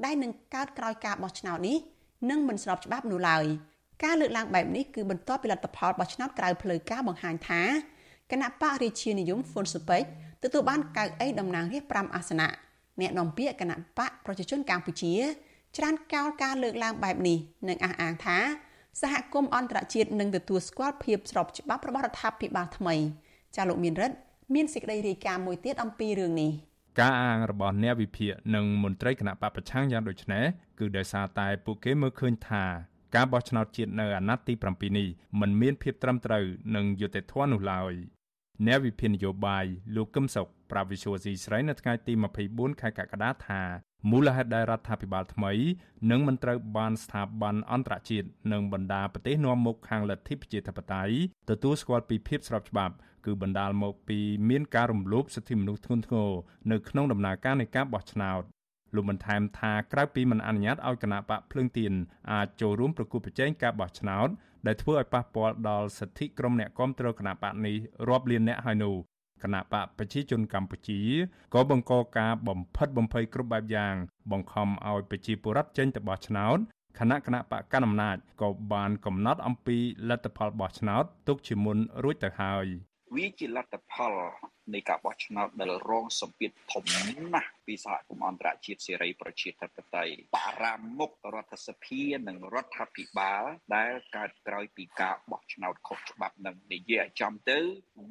[0.04, 1.78] ដែលនឹងកើតក្រោយការបោះឆ្នោតនេះ
[2.30, 3.44] នឹងមិនស្របច្បាប់នោះឡើយ
[4.04, 7.62] ការលើកឡើងបែបនេះគឺបន្ទាប់ពីលទ្ធផលបោះឆ្នោតក្រៅផ្លូវការបង្ហាញថា
[8.30, 10.04] គណៈបករាជានិយមហ៊ុនស៊ុបេក
[10.42, 12.48] ទទួលបានកៅអីតំណាងរាស្ត្រ5អាសនៈ
[13.00, 15.14] អ្នកនាំពាក្យគណៈបកប្រជាជនកម្ពុជា
[15.76, 17.38] ច្រានកោលការលើកឡើងបែបនេះ
[17.68, 18.38] និងអះអាងថា
[19.00, 22.94] សហគមន៍អន្តរជាតិនឹងទទួលស្គាល់ភាពស្របច្បាប់របស់រដ្ឋាភិបាលថ្មី
[23.56, 24.16] ចាលោកមានរិទ្ធ
[24.54, 26.50] មានសេចក្តីរាយការណ៍មួយទៀតអំពីរឿងនេះ
[27.00, 30.44] ការអាងរបស់អ្នកវិភាគនិងមន្ត្រីគណៈបពប្រឆាំងយ៉ាងដូចនេះ
[30.78, 32.64] គឺដោយសារតែពួកគេមើលឃើញថា
[33.14, 35.08] ការបោះឆ្នោតជាតិនៅអាណត្តិទី7នេះ
[35.40, 36.44] មិនមានភាពត្រឹមត្រូវ
[36.76, 37.92] និងយុត្តិធម៌នោះឡើយ
[38.66, 39.64] អ្នកវិភាគនយោបាយ
[39.96, 42.12] លោកកឹមសុខប្រាប់វិសុវស៊ីស្រីនៅថ្ងៃទី
[42.46, 43.62] 24ខែកក្កដាថា
[44.10, 45.52] មូលហេតុដែលរដ្ឋាភិបាលថ្មី
[46.10, 51.14] នឹងមិនត្រូវបានស្ថាប័នអន្តរជាតិនិងបណ្ដាប្រទេសនាំមុខខាងលទ្ធិប្រជាធិបតេយ្យ
[51.50, 52.94] ទទួលស្គាល់ពីភាពស្របច្បាប់
[53.26, 54.18] គឺបណ្ដាលមកពី
[54.48, 56.30] មានការរំលោភសិទ្ធិមនុស្សធ្ងន់ធ្ងរ
[56.70, 58.42] នៅក្នុងដំណើរការនៃការបោះឆ្នោត
[58.94, 61.92] លោកបន្ថែមថាក្រៅពីមិនអនុញ្ញាតឲ្យគណៈបកភ្លើងទៀន
[62.32, 64.28] អាចចូលរួមប្រគល់ប្រជែងការបោះឆ្នោត
[64.66, 67.76] ដែលធ្វើឲ្យប៉ះពាល់ដល់សិទ្ធិក្រុមអ្នកគាំទ្រគណៈបកនេះ
[68.08, 68.94] រាប់លានអ្នកហើយនោះ
[69.42, 71.00] គណៈបកប្រជាជនកម្ពុជា
[71.54, 73.94] ក៏បង្កការបំផិតបំភ័យគ្រប់បែបយ៉ាង
[74.32, 76.58] បង្ខំឲ្យប្រជាពលរដ្ឋចេញទៅបោះឆ្នោត
[76.98, 82.66] គណៈគណៈបកកណ្ដាលអំណាចក៏បានកំណត់អំពីលទ្ធផលបោះឆ្នោតទុកជាមុនរួចទៅហើយ
[83.16, 84.14] វាជាលទ្ធផល
[84.74, 86.84] នៃការបោះឆ្នោតដែលរងសម្ពាធធំ
[87.34, 93.42] ណាស់ពីសហគមន៍អន្តរជាតិសេរីប្រជាធិបតេយ្យបារាមុខរដ្ឋសភានិងរដ្ឋាភិបាល
[93.76, 97.58] ដែលកើតក្រោយពីការបោះឆ្នោតខុសច្បាប់នឹងនិយាយឲ្យចំទៅ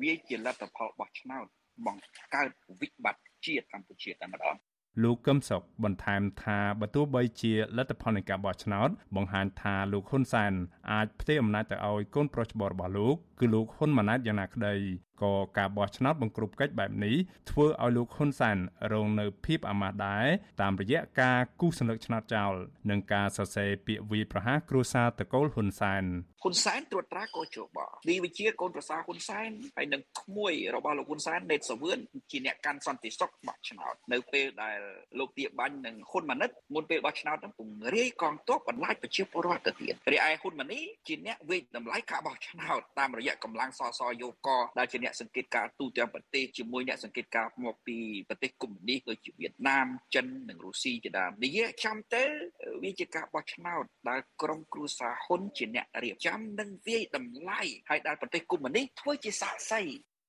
[0.02, 1.46] វាជាលទ្ធផលបោះឆ្នោត
[1.86, 4.56] បង្កើតវិបត្តិជាតិកម្ពុជាតែម្ដង
[5.04, 10.54] លោកកឹមសុខបន្ថែមថាបើទោះបីជាលទ្ធផលនៃការបោះឆ្នោតបង្ហាញថាលោកហ៊ុនសែន
[10.92, 14.76] អាចផ្ទេរអំណាចទៅឲ្យកូនប្រុសច្បងរបស់លោកគឺលោកហ៊ុនម៉ាណែតយ៉ាងណាក្តី
[15.24, 17.16] ក៏ការបោះឆ្នោតបង្ក្រប់កិច្ចបែបនេះ
[17.50, 18.58] ធ្វើឲ្យលោកហ៊ុនសែន
[18.94, 20.28] រងនៅភាពអាម៉ាស់ដែរ
[20.62, 22.54] តាមរយៈការគូសសន្លឹកឆ្នោតចោល
[22.90, 26.04] និងការសរសេរពាក្យវាយប្រហារគ្រួសារតកូលហ៊ុនសែន
[26.44, 27.78] ហ៊ុនសែនត្រួតត្រាកោជប
[28.08, 32.00] ឌីវិជាកូនប្រសារហ៊ុនសែនហើយនឹងក្មួយរបស់លោកហ៊ុនសែនណេតសាវឿន
[32.32, 34.80] ជាអ្នកកាន់សន្តិសុខបោះឆ្នោតនៅពេលដែល
[35.20, 47.98] លោកទាបាញ់និងហ៊ុនម៉ាណិតមុនពេលបោះឆ្នោតនឹងពង្រាយកងទ័ពបន្លាចប្រជាពលរដ្ឋទៅទៀតរីឯហ៊ុនម៉ាណីជាអ្នកវេកតម្លៃការបោះឆ្នោតតាមរយៈកម្លាំងសសយោកដែលជាអ្នកសង្កេតការទូទាំងប្រទេសជាមួយអ្នកសង្កេតការមកពី
[48.30, 52.24] ប្រទេសកុម្មុយនីសដូចជាវៀតណាមចិននិងរុស្ស៊ីជាដើមនិយាយចាំទៅ
[52.84, 59.82] វាជាការបោះឆ្នោតដែលក្រុមគ្រួសារហ៊ុនជាអ្នករៀបចំនិងវាយតម្លៃហើយដែលប្រទេសកុម្មុយនីសធ្វើជាសាក្សី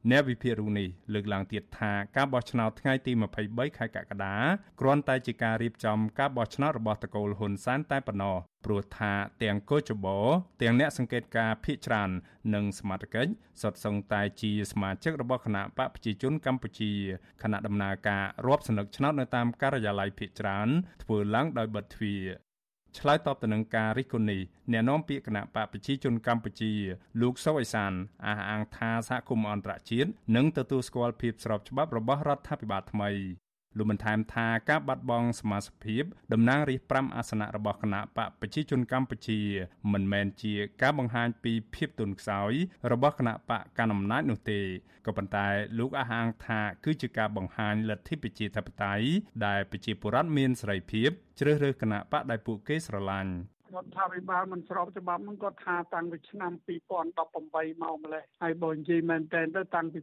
[0.08, 3.12] អ្នកវិភាគរូនេះលើកឡើងទៀតថាការបោះឆ្នោតថ្ងៃទី
[3.44, 4.36] 23ខែកក្កដា
[4.80, 10.18] គ្រាន់តែជាការរៀបចំការបោះឆ្នោតរបស់តកូលហ៊ុនសែនតែប៉ុណ្ណោះព្រោះថាទាំងកោចបោ
[10.62, 12.10] ទាំងអ្នកសង្កេតការភៀកច្រើន
[12.54, 13.16] និងសមាជិក
[13.60, 16.92] សុទ្ធសឹងតែជាសមាជិករបស់គណៈបកប្រជាជនកម្ពុជា
[17.42, 20.68] គណៈដំណើរការរាប់សន្លឹកឆ្នោតនៅតាមការិយាល័យភៀកច្រើន
[21.02, 22.49] ធ្វើឡើងដោយបិទទ្វារ
[22.98, 24.40] ឆ្លើយតបទៅនឹងការរិះគន់នេះ
[24.72, 26.72] អ្នកនាំពាក្យគណៈបកប្រជាជនកម្ពុជា
[27.20, 27.92] លោកសុវ័យសាន
[28.26, 33.10] អះអាងថាសហគមន៍អន្តរជាតិនឹងទទួលស្គាល់ភាពស្របច្បាប់របស់រដ្ឋាភិបាលថ្មី
[33.76, 39.40] លោកបានថែមថាការបាត់បង់សមាជិកភាពតំណាងរាស្ត្រ5អាសនៈរបស់គណៈបកប្រជាជនកម្ពុជា
[39.92, 42.52] មិនមែនជាការបង្ហាញពីភាពទន់ខ្សោយ
[42.92, 44.60] របស់គណៈបកកណ្ដាលអំណាចនោះទេ
[45.06, 49.06] ក៏ប៉ុន្តែលោកអះអាងថាគឺជាការបង្ហាញលទ្ធិប្រជាធិបតេយ្យ
[49.46, 53.32] ដែលប្រជាពលរដ្ឋមានសេរីភាពជ្រើសរើសគណៈបកដែលពួកគេស្រឡាញ់
[53.76, 60.00] រដ្ឋាភិបាលមិនស្របច្បាប់ហ្នឹងគាត់ថាតាំងពីឆ្នាំ2018មកម្លេះហើយបើនិយាយមែនតើទៅតាំងពី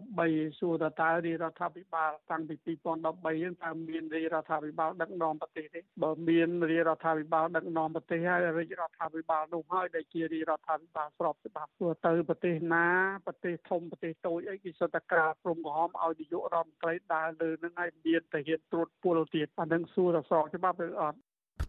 [0.00, 12.86] 2013សួរតើតើរាជរដ្ឋាភិបាលតាំងពី2013ហ្នឹងតើមានរាជរដ្ឋាភិបាលដឹកនាំប្រទេសទេបើមានរាជរដ្ឋាភិបាលដឹកនាំប្រទេសហើយរាជរដ្ឋាភិបាលនោះហើយដែលជារាជរដ្ឋាភិបាលស្របច្បាប់ព្រោះទៅប្រទេសណា
[13.26, 21.18] ប្រទេសធំប្រទេសតូចអីគេសុទ្ធតែក្រាបព្រំក្រហមឲ្យនាយករដ្ឋមន្ត្រីដើរលើនឹងហើយមានតែហ៊ានត្រួតពលទៀតអានឹងសួរតែស្របច្បាប់ឬអត់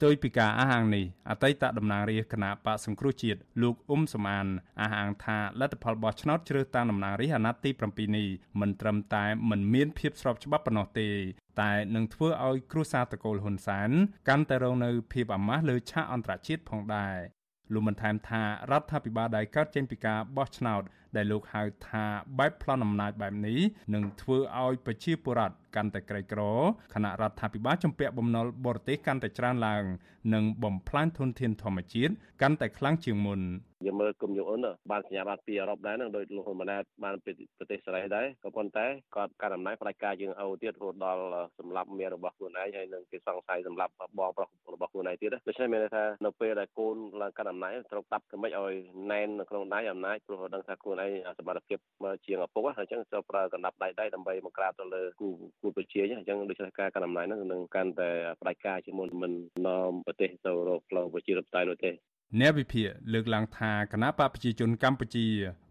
[0.04, 4.48] ផ្ទុយពីការអះអាងនេះអតីតតំណាងរាស្ត្រគណៈបកសង្គ្រោះជាតិលោកអ៊ុំសំអាន
[4.82, 8.28] អះអាងថាលទ្ធផលបោះឆ្នោតជ្រើសតាំងតំណាងរាស្ត្រអាណត្តិទី7នេះ
[8.62, 11.10] មិនត្រឹមតែមិនមានភាពស្របច្បាប់ប៉ុណ្ណោះទេ
[11.62, 13.90] តែនឹងធ្វើឲ្យគ្រួសារតកូលហ៊ុនសែន
[14.30, 17.18] កាន់តែរងនៅភាពអាម៉ាស់លើឆាកអន្តរជាតិផងដែរ
[17.74, 20.82] លោកបានថែមថារដ្ឋាភិបាលដែលកើតចេញពីការបោះឆ្នោត
[21.15, 22.06] ដែលលោកហៅថា
[22.39, 23.60] បែបប្លន់អំណាចបែបនេះ
[23.93, 26.41] នឹងធ្វើឲ្យប្រជាពលរដ្ឋកាន់តែក្រីក្រ
[26.93, 29.84] ខណៈរដ្ឋាភិបាលជំពាក់បំណុលបរទេសកាន់តែច្រើនឡើង
[30.34, 33.41] និងបំផ្លាញធនធានធម្មជាតិកាន់តែខ្លាំងជាងមុន
[33.86, 41.24] យើងមើលគុំយងអ៊ុនបានសញ្ញាបត្រពីអឺរ៉ុបដែរនឹងដោយលោកហ៊ុនម៉ាណែតបានពីប្រទេសសេរីដែរក៏ប៉ុន្តែគាត់ការអំណាចផ្ដាច់ការយើងអូទៀតរហូតដល់
[41.60, 48.76] សម្លាប់មារបស់ខ្លួនឯងហើយនឹងគេសង្ស័យសម្លាប់បងប្រុសរបស់ខ្លួនឯងទៀតដូច្នេះមានន័យថានៅពេលដែលកូនឡើងកាន់អំណាចត្រូវតាប់ទៅមិនឲ្យ
[49.12, 51.10] ណែននៅក្នុងដៃអំណាចព្រោះដឹងថាខ្លួនឯង
[51.40, 51.80] សមត្ថភាព
[52.26, 55.30] ជាងឪពុកហើយអញ្ចឹងត្រូវប្រើកណ្ដាប់ដៃដៃដើម្បីមកក្រាបទៅលើគូ
[55.62, 58.10] គូប្រជាអញ្ចឹងដូច្នេះការកាន់អំណាចហ្នឹងនឹងកាន់តែ
[58.42, 59.32] ផ្ដាច់ការជាមុនមិន
[59.68, 61.92] នាំប្រទេសទៅរកផ្លូវប្រជាធិបតេយ្យនោះទេ
[62.40, 65.28] អ្នកវិភាគលើកឡើងថាគណៈបកប្រជាជនកម្ពុជា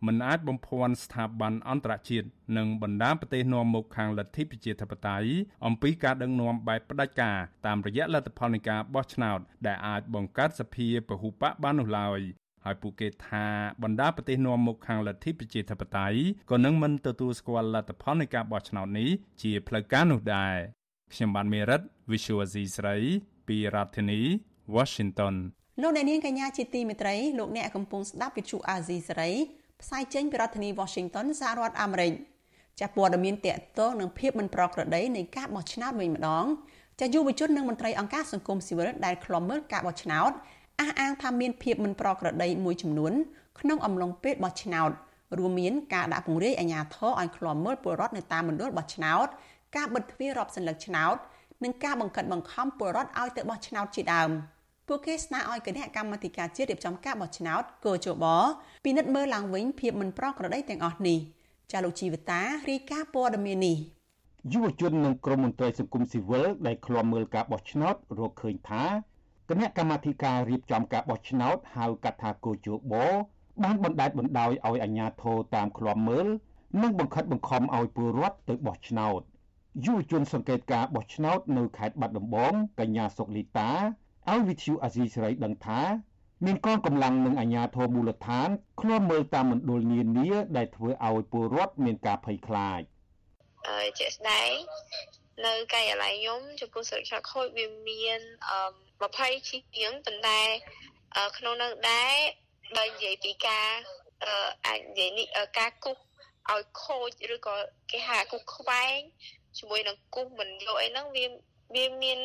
[0.07, 5.31] មិនអាចបំភាន់ស្ថាប័នអន្តរជាតិនិងបណ្ដាប្រទេសនាំមុខខាងលទ្ធិប្រជាធិបតេយ្យ
[5.67, 12.21] អំពីការដឹកនាំបែបផ្ដាច់ការតាមរយៈលទ្ធផលនៃការបោះឆ្នោតដែលអាចបង្កើតសភាពហុបកបាននោះឡើយ
[12.65, 13.47] ហើយពួកគេថា
[13.83, 16.19] បណ្ដាប្រទេសនាំមុខខាងលទ្ធិប្រជាធិបតេយ្យ
[16.51, 19.09] ក៏នឹងមិនទទួលស្គាល់លទ្ធផលនៃការបោះឆ្នោតនេះ
[19.43, 20.55] ជាផ្លូវការនោះដែរ
[21.13, 22.97] ខ្ញុំបានមេរិត Visual C ស្រី
[23.49, 24.21] ពីរដ្ឋធានី
[24.77, 25.35] Washington
[25.83, 29.31] លោកអ្នកនាងកញ្ញាជាទីមេត្រីលោកអ្នកកំពុងស្ដាប់វិទ្យុអាស៊ីសេរី
[29.83, 32.13] ផ្សាយចេញពីរដ្ឋធានី Washington សហរដ្ឋអាមេរិក
[32.81, 36.47] ចាស់ព័ត៌មានតកតងនឹងភាពមិនប្រក្រតីនៃការបោះឆ្នោតវិញម្ដង
[37.01, 40.33] ចាស់យុវជននិងមន្ត្រីអង្គការសង្គមស៊ីវិលដែលខ្លំមើលការបោះឆ្នោត
[40.81, 43.13] អះអាងថាមានភាពមិនប្រក្រតីមួយចំនួន
[43.61, 44.91] ក្នុងអំឡុងពេលបោះឆ្នោត
[45.39, 49.27] រួមមានការដាក់ពង្រាយអាជ្ញាធរឲ្យឃ្លាំមើលពលរដ្ឋនៅតាមមណ្ឌលបោះឆ្នោត
[49.77, 51.17] ការបិទទ្វាររាប់សន្លឹកឆ្នោត
[51.65, 54.31] និងការបង្កិតបង្ខំពលរដ្ឋឲ្យទៅបោះឆ្នោតជាដើម
[54.89, 58.25] ពួកគេស្នើឲ្យគណៈកម្មាធិការជាតិរៀបចំការបោះឆ្នោតកោជប
[58.85, 61.19] ពិនិត្យមើលឡើងវិញភាពមិនប្រក្រតីទាំងអស់នេះ
[61.73, 62.41] ចាលោកជីវតា
[62.71, 63.79] រាយការណ៍ព័ត៌មាននេះ
[64.53, 68.83] យុវជននិងក្រុមមន្ត្រីសង្គមស៊ីវិលដែលឃ្លាំមើលការបោះឆ្នោតរកឃើញថា
[69.51, 72.95] គណៈកម្មាធិការរៀបចំការបោះឆ្នោតហៅកាត់ថាគោជប
[73.63, 76.27] បានបណ្ដេតបណ្ដោយឲ្យអាជ្ញាធរតាមឃ្លាំមើល
[76.83, 79.21] និងបង្ខិតបង្ខំឲ្យពលរដ្ឋទៅបោះឆ្នោត
[79.85, 83.71] យុវជនសង្កេតការបោះឆ្នោតនៅខេត្តបាត់ដំបងកញ្ញាសុកលីតា
[84.31, 85.81] ឲ្យវិទ្យុអាស៊ីសេរីដឹងថា
[86.45, 88.49] មានកងកម្លាំងនិងអាជ្ញាធរមូលដ្ឋាន
[88.81, 92.81] ឃ្លាំមើលតាមមណ្ឌលនានាដែលធ្វើឲ្យពលរដ្ឋមានការភ័យខ្លាច
[93.69, 94.53] អឺជាក់ស្ដែង
[95.47, 100.41] នៅការិយាល័យខ្ញុំចំពោះសុរក្សាខូចវាមានអឺ 20ជាងប៉ុន្តែ
[101.39, 102.15] ក្នុងនោះដែរ
[102.77, 103.69] បើនិយាយពីការ
[104.67, 105.27] អាចនិយាយនេះ
[105.59, 105.97] ការគូស
[106.53, 107.55] ឲ្យខូចឬក៏
[107.91, 108.99] គេហៅគូខ្វែង
[109.59, 111.25] ជាមួយនឹងគូមិនយកអីហ្នឹងវា
[111.75, 112.19] វាមាន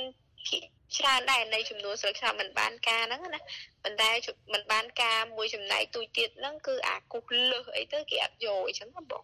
[0.48, 0.62] ភាគ
[0.98, 3.42] ច្រើនដែរនៃចំនួនស្លឹកឆ្នោតមិនបានការហ្នឹងណា
[3.84, 4.12] ប៉ុន្តែ
[4.54, 7.20] មិនបានការមួយចំណែកទូចទៀតហ្នឹងគឺអាគូ
[7.52, 9.24] លើសអីទៅគេអត់យកអញ្ចឹងណាបង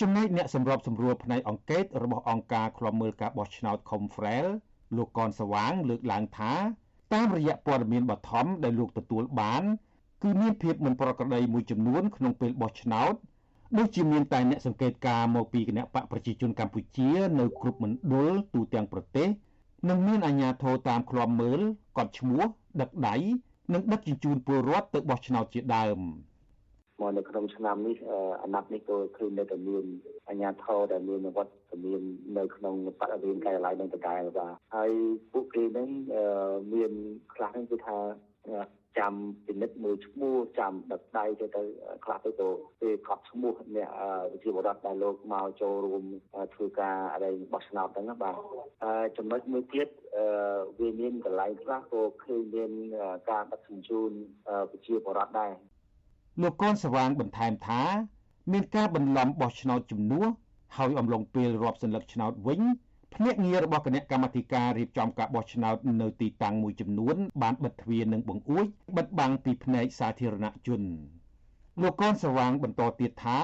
[0.00, 4.46] ចំណែកអ្នកសម្របសម្រួលផ្នែកអង្កេតរបស់អង្គការឃ្លាំមើលការបោះឆ្នោត Confrel
[4.96, 6.52] លោកកនសវាងលើកឡើងថា
[7.14, 9.62] តាមរយៈព័ត៌មានបឋមដែលលោកទទួលបាន
[10.22, 13.14] គឺមានភាពមិនប្រក្រតីមួយចំនួនក្នុងពេលបោះឆ្នោត
[13.78, 19.28] ដូចជាមានតែអ្នកសង្កេតការមកពីគណៈបកប្រជាជនកម្ពុជានៅគ្រប់មណ្ឌលទូទាំងប្រទេស
[19.88, 21.60] និងមានអាជ្ញាធរតាមឃ្លាំមើល
[21.98, 22.42] កត់ឈ្មោះ
[22.80, 23.16] ដឹកដៃ
[23.72, 25.98] និងដឹកជញ្ជូនពលរដ្ឋទៅបោះឆ្នោតជាដើម
[27.00, 27.96] មកនៅក្នុងឆ្នាំនេះ
[28.42, 29.84] អាណត្តិនេះក៏ឃើញនៅតែមាន
[30.28, 31.52] អាជ្ញាធរដែលមានវត្ត
[31.84, 32.02] មាន
[32.38, 34.90] នៅក្នុងបរិវេណការិយាល័យនឹងតកែបាទហើយ
[35.32, 35.88] ពួកគេនឹង
[36.74, 36.92] មាន
[37.34, 37.98] ខ្លះហ្នឹងគឺថា
[38.98, 39.14] ចាំ
[39.46, 41.62] ពិនិត្យមើលឈ្មោះចាំដឹកដៃទៅទៅ
[42.04, 42.48] ខ្លះទៅទៅ
[42.80, 43.88] ពេលកត់ឈ្មោះអ្នក
[44.32, 46.04] វិជាបរដ្ឋដែលលោកមកចូលរួម
[46.54, 48.36] ធ្វើការអីបោះឆ្នោតហ្នឹងបាទ
[49.16, 49.88] ចំណុចមួយទៀត
[50.80, 52.70] វាមានកន្លែងខ្លះក៏ឃើញមាន
[53.30, 54.10] ការដឹកជញ្ជូន
[54.72, 55.52] វិជាបរដ្ឋដែរ
[56.40, 57.82] លោកកនសវាងបន្ថែមថា
[58.52, 60.26] មានការបន្លំបោះឆ្នោតជំនួស
[60.76, 62.60] ហើយអំឡុងពេលរាប់សន្លឹកឆ្នោតវិញ
[63.14, 68.66] ភ្នាក់ងាររបស់គណៈកម្មាធិការរៀបចំការបោះឆ្នោតនៅទីតាំងមួយចំនួន បានបិទទ្វារនិងបង្អួច
[68.96, 70.82] បិទបាំងពីភ្នែកសាធារណជន
[71.82, 73.40] លោកកនសវាងបន្តទៀតថា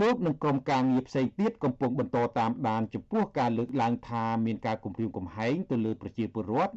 [0.00, 6.74] លោកនិងក្រុមការងារផ្សេងទៀតកំពុងបន្តតាមដានចំពោះការលើកឡើងថាមានការគំរាមកំហែងទៅលើប្រជាពលរដ្ឋ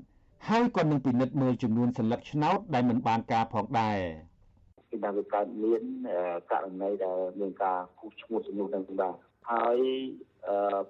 [0.50, 4.00] ហើយក៏នឹងពិនិត្យមើលចំនួនសន្លឹកឆ្នោតដែលមិនបានការផងដែរ
[4.96, 5.82] ពីដើមវាកើតមាន
[6.52, 9.16] ករណីដែលមានការគូសឈ្មោះចំនួននឹងបាទ
[9.52, 9.78] ហើយ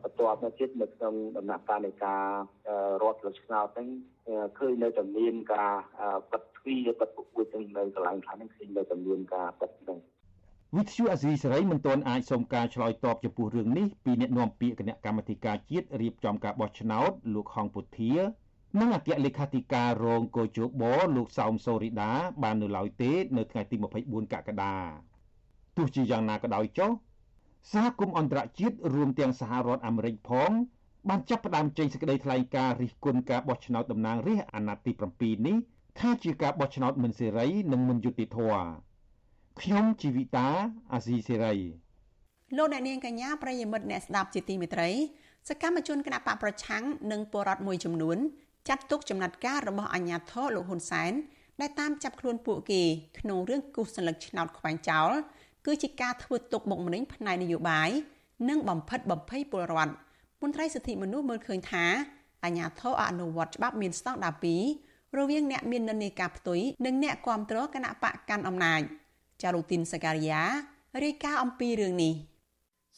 [0.02, 2.24] បន្ទាប់មកទៀតនៅក្នុងដំណាក់កាលនៃការ
[3.02, 3.88] រដ្ឋលឆ្នោតហ្នឹង
[4.58, 5.74] ឃើញនៅតែមានការ
[6.32, 10.00] បិទទ្វារបិទពុកទាំងនៅកន្លែងខ្លះហ្នឹងឃើញនៅតែមានការបិទហ្នឹង
[10.78, 18.14] វិទ្យុអាស៊ីសេរីមិនទាន់អាចសុំការឆ្លើយតបចំពោះរឿងនេះពីអ្នកនាំពាក្យគណៈកម្មាធិការជាតិរៀបចំការបោះឆ្នោតលោកហងពុធា
[18.80, 20.84] និងអគ្គលេខាធិការរងកោជប
[21.16, 22.12] លោកសោមសូរីដា
[22.44, 24.76] បាននៅឡើយទេនៅថ្ងៃទី24កក្កដា
[25.78, 26.92] ទោះជាយ៉ាងណាក៏ដោយចុះ
[27.74, 30.52] សហគមន៍អន្តរជាតិរួមទាំងសហរដ្ឋអាមេរិកផង
[31.10, 35.56] បានចាប់ផ្ដើមចេញសេចក្តីថ្លែងការណ៍រិះគន់ការបោះឆ្នោតតំណាងរាស្ត្រអាណត្តិទី7នេះ
[36.00, 38.66] ថាជាការបោះឆ្នោតមិនសេរីនិងមិនយុត្តិធម៌
[39.62, 40.48] ខ្ញុំជីវិតា
[40.94, 41.56] អាស៊ីសេរី
[42.58, 44.90] លោកអ្នកនាងកញ្ញាប្រិយមិត្តអ្នកស្ដាប់ជាទីមេត្រី
[45.50, 48.18] សកម្មជនគណបកប្រឆាំងនិងពលរដ្ឋមួយចំនួន
[48.68, 51.14] ចាត់ទុកចំណាត់ការរបស់អាជ្ញាធរលោកហ៊ុនសែន
[51.62, 52.82] ដែលតាមចាប់ខ្លួនពួកគេ
[53.20, 55.12] ក្នុងរឿងគូសសន្លឹកឆ្នោតខ្វែងចោល
[55.66, 57.90] គឺជាការធ្វើទុកបុកម្នេញផ្នែកនយោបាយ
[58.50, 59.94] និងបំផិតបំភ័យពលរដ្ឋ
[60.42, 61.86] មន្ត្រីសិទ្ធិមនុស្សមើលឃើញថា
[62.44, 64.36] អាញាធរអនុវត្តច្បាប់មានស្តង់ដារ
[64.76, 68.82] 2រវាងអ្នកមាននិន្នាការផ្ទុយនិងអ្នកគ្រប់គ្រងគណៈបកកាន់អំណាច
[69.42, 70.42] ចារូទីនសការីយ៉ា
[71.04, 72.14] រាយការណ៍អំពីរឿងនេះ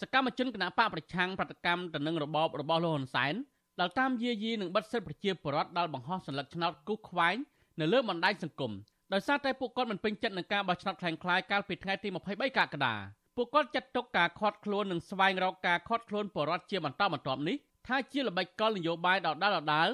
[0.01, 3.33] សកម្មជនគណៈបកប្រឆាំងប្រតិកម្មទៅនឹងរបបរបស់លោកហ៊ុនសែន
[3.79, 7.35] ដែលតាមយាយីនឹងបិទសិទ្ធិប្រជាពលរដ្ឋដល់បង្ហោះសញ្ញាឆ្នោតគូសខ្វែង
[7.79, 8.71] នៅលើបណ្ដាញសង្គម
[9.13, 12.95] ដោយសារតែពួកគាត់មិនពេញចិត្តនឹងការបោះឆ្នោតខ្លាំងខ្លាយកាលពីថ្ងៃទី23កក្កដា
[13.35, 19.89] ពួកគាត់ចាត់ទុកការខាត់ខ្លួននិងស្វែងរកការខាត់ខ្លួនពលរដ្ឋជាបន្តបន្ទាប់នេះថាជាល្បិចកលនយោបាយដដាលដដាល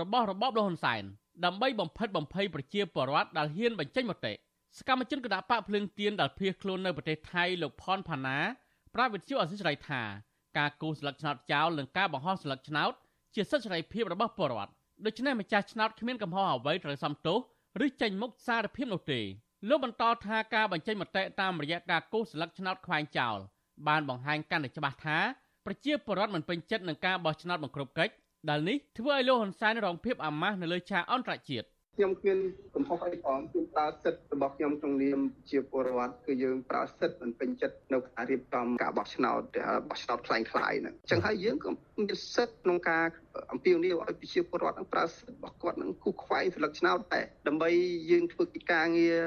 [0.00, 1.02] របស់របបលហ៊ុនសែន
[1.44, 4.32] ដើម្បីបំផិតបំភ័យប្រជាពលរដ្ឋដែលហ៊ានបញ្ចេញមតិ
[4.78, 8.38] សកម្មជនគណបកភ្លើងទៀនដែលភៀសខ្លួននៅប្រទេសថៃលោកផនផាណា
[8.94, 10.02] ប្រាវិទ្យាអសិរ័យថា
[10.58, 12.92] ការគូសស្លឹកឆ្នោតចោលនិងការបង្ហោះស្លឹកឆ្នោត
[13.36, 14.72] ជាសិទ្ធិសេរីភាពរបស់ពលរដ្ឋ
[15.06, 17.38] ដូច្នេះម្ចាស់ឆ្នោតគ្មានកំហុសអ្វីត្រូវសំទោស
[17.84, 19.20] ឬចេញមុខសារភាពនោះទេ
[19.68, 23.38] លោកបន្តថាការបញ្ចេញមតិតាមរយៈការគូសស្លឹកឆ្នោតខ្វែងចោល
[23.88, 25.18] បានបង្ហាញកាន់តែច្បាស់ថា
[25.66, 28.12] ប្រជាពលរដ្ឋមិនពេញចិត្តនឹងការបោះឆ្នោតបង្ក្រប់កិច្ច
[28.48, 32.38] ដែលនេះធ្វើឲ្យលោកហ៊ុនសែនរងភាពអាម៉ាស់នៅលើឆាកអន្តរជាតិខ្ញុំគ្មាន
[32.74, 35.18] កំហុសអីផងខ្តើសិទ្ធិរបស់ខ្ញុំក្នុងនាម
[35.50, 39.42] ជាពលរដ្ឋគឺយើងប្រើសិទ្ធិមិនពេញចិត្តនៅការរៀបចំការបោះឆ្នោត
[39.88, 43.04] បោះឆ្នោតខ្លាំងខ្លាយហ្នឹងអញ្ចឹងហើយយើងក៏មានសិទ្ធិក្នុងការ
[43.52, 47.70] អំពាវនាវឲ្យប្រជាពលរដ្ឋនឹងប្រើសិទ្ធិរបស់គាត់នឹងគូខ្វែងស្លឹកឆ្នោតតែដើម្បី
[48.10, 49.18] យើងធ្វើកិច្ចការងារ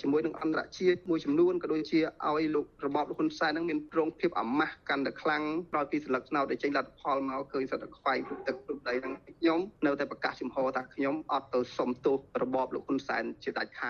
[0.00, 13.82] ជាមួយនឹងអន្តរជាតិមួយចំនួនក៏ដូចជាឲ្យលោករបបលោកហ៊ុនសែននឹងមានប្រងភាពអាម៉ាស់កាន់តែខ្លាំងក្រោយពីស្លឹកឆ្នោតដែលចេញលទ្ធផលមកឃើញសិទ្ធិខ្វែងព្រឹកទឹកព្រឹកដីនឹងខ្ញុំនៅតែប្រកាសជំហរថាខ្ញុំអត់ទៅសុំទោសរបបលោកហ៊ុនសែនជាដាច់ខ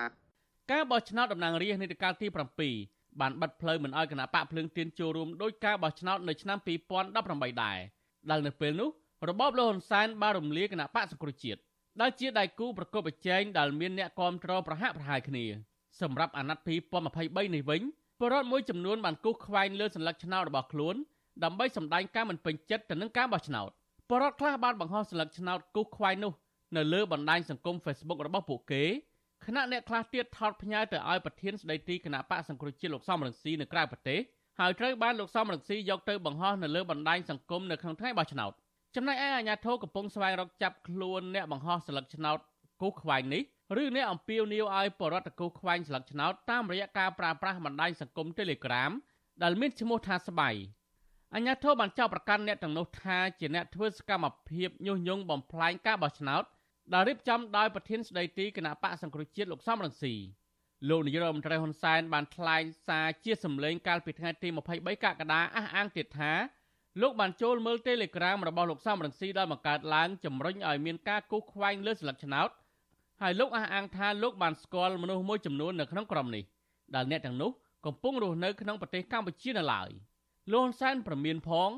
[0.71, 2.27] ការបោះឆ្នោតតំណាងរាស្ត្រនីតិកាលទី
[2.73, 7.77] 7បានបិទផ្លូវមិនឲ្យគណៈបកភ្លើងទៀនចូលរួមដោយការបោះឆ្នោតនៅឆ្នាំ2018ដែរ
[8.29, 8.89] ដែលនៅពេលនោះ
[9.29, 11.59] របបលហ៊ុនសែនបានរំលាយគណៈបកសង្គ្រោះជាតិ
[12.01, 15.45] ដែលជាដៃគូប្រកបប្រជែងដែលមានអ្នកគាំទ្រប្រហាក់ប្រហែលគ្នា
[16.01, 16.75] សម្រាប់អាណត្តិ
[17.09, 17.81] 2023នេះវិញ
[18.21, 20.95] បរិវត្តមួយចំនួនបានគូសខ្វែងលើសញ្ញាឆ្នោតរបស់ខ្លួន
[21.43, 23.69] ដើម្បីសម្ដែងការមិនពេញចិត្តទៅនឹងការបោះឆ្នោត
[24.11, 26.33] បរិវត្តខ្លះបានបង្ហោះសញ្ញាឆ្នោតគូសខ្វែងនោះ
[26.77, 28.83] នៅលើបណ្ដាញសង្គម Facebook របស់ពួកគេ
[29.45, 34.19] ខណៈអ្នកខ្លះទៀតថតផ្ញើទៅឲ្យប្រធានស្ដីទីគណៈបកសង្គ្រោះជាតិលោកសំរងស៊ីនៅក្រៅប្រទេស
[34.59, 38.51] ហើយត្រូវបានលោកសំរងស៊ីយកទៅបង្ហោះនៅលើបណ្ដាញសង្គមនៅក្នុងថ្ងៃបោះឆ្នោត
[38.95, 42.37] ចំណែកឯអាជ្ញាធរកំពុងស្វែងរកចាប់ខ្លួនអ្នកបង្ហោះស្លឹកឆ្នោត
[42.81, 43.43] គូខ្វែងនេះ
[43.81, 48.91] ឬអ្នកអំពាវនាវឲ្យបរដ្ឋគូខ្វែងស្លឹកឆ្នោតតាមរយៈការប្រើប្រាស់បណ្ដាញសង្គម Telegram
[49.43, 50.49] ដែលមានឈ្មោះថាស្បៃ
[51.35, 56.43] អញ្ញាធិបបានចោទប្រកាន់អ្នកទាំងនោះថាជាអ្នកធ្វើសកម្មភាពញុះញង់បំផ្លាញការបោះឆ្នោត
[56.93, 60.15] ដែលរៀបចំដោយប្រធានស្ដីទីគណៈបកសង្គ្រោះជាតិលោកសំរងស៊ី
[60.89, 66.31] លោកនាយរដ្ឋមន្ត្រីហ៊ុនសែនបានថ្លែងសារជាសម្លេងកាលពីថ្ងៃទី23កក្កដាអះអាងទៀតថា
[67.01, 72.49] លោកបានចូលមើល Telegram របស់លោកសំរងស៊ីដែលបង្កើតឡើងជំរុញឲ្យមានការគូសខ្វែងលើស្លឹកឆ្នោត
[73.21, 76.43] ហើយលោកអះអាងថាលោកបានស្គាល់មនុស្សមួយចំនួននៅក្នុងក្រុមនេះ
[76.95, 77.51] ដែលអ្នកទាំងនោះ
[77.85, 79.89] កំពុងរស់នៅក្នុងប្រទេសកម្ពុជានៅឡើយ
[80.51, 81.69] លោកហ៊ុនសែនប្រមានផង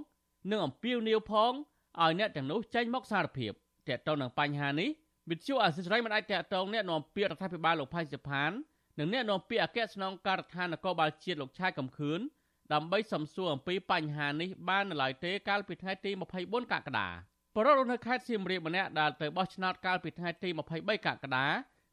[0.52, 3.54] និងអំពាវនាវផងឲ្យអ្នកទាំងនោះចេញមកសារភាព
[3.90, 4.90] តើតើនឹងបញ្ហានេះ
[5.30, 8.52] វិទ្យុអសិរ័យមិនអាចតកតងអ្នកនាំពាក្យរដ្ឋាភិបាលលោកផៃសិផាន
[9.00, 12.20] និងអ្នកនាំពាក្យអគ្គស្នងការដ្ឋាននគរបាលជាតិលោកឆាយកំខឿន
[12.74, 17.10] ដើម្បីសំសួរអំពីបញ្ហានេះបាននៅឡើយទេកាលពីថ្ងៃទី24កក្កដា
[17.56, 21.48] បរិរដ្ឋនៅខេត្តសៀមរាបម្នាក់ដែលទៅបោះឆ្នោតកាលពីថ្ងៃទី23កក្កដា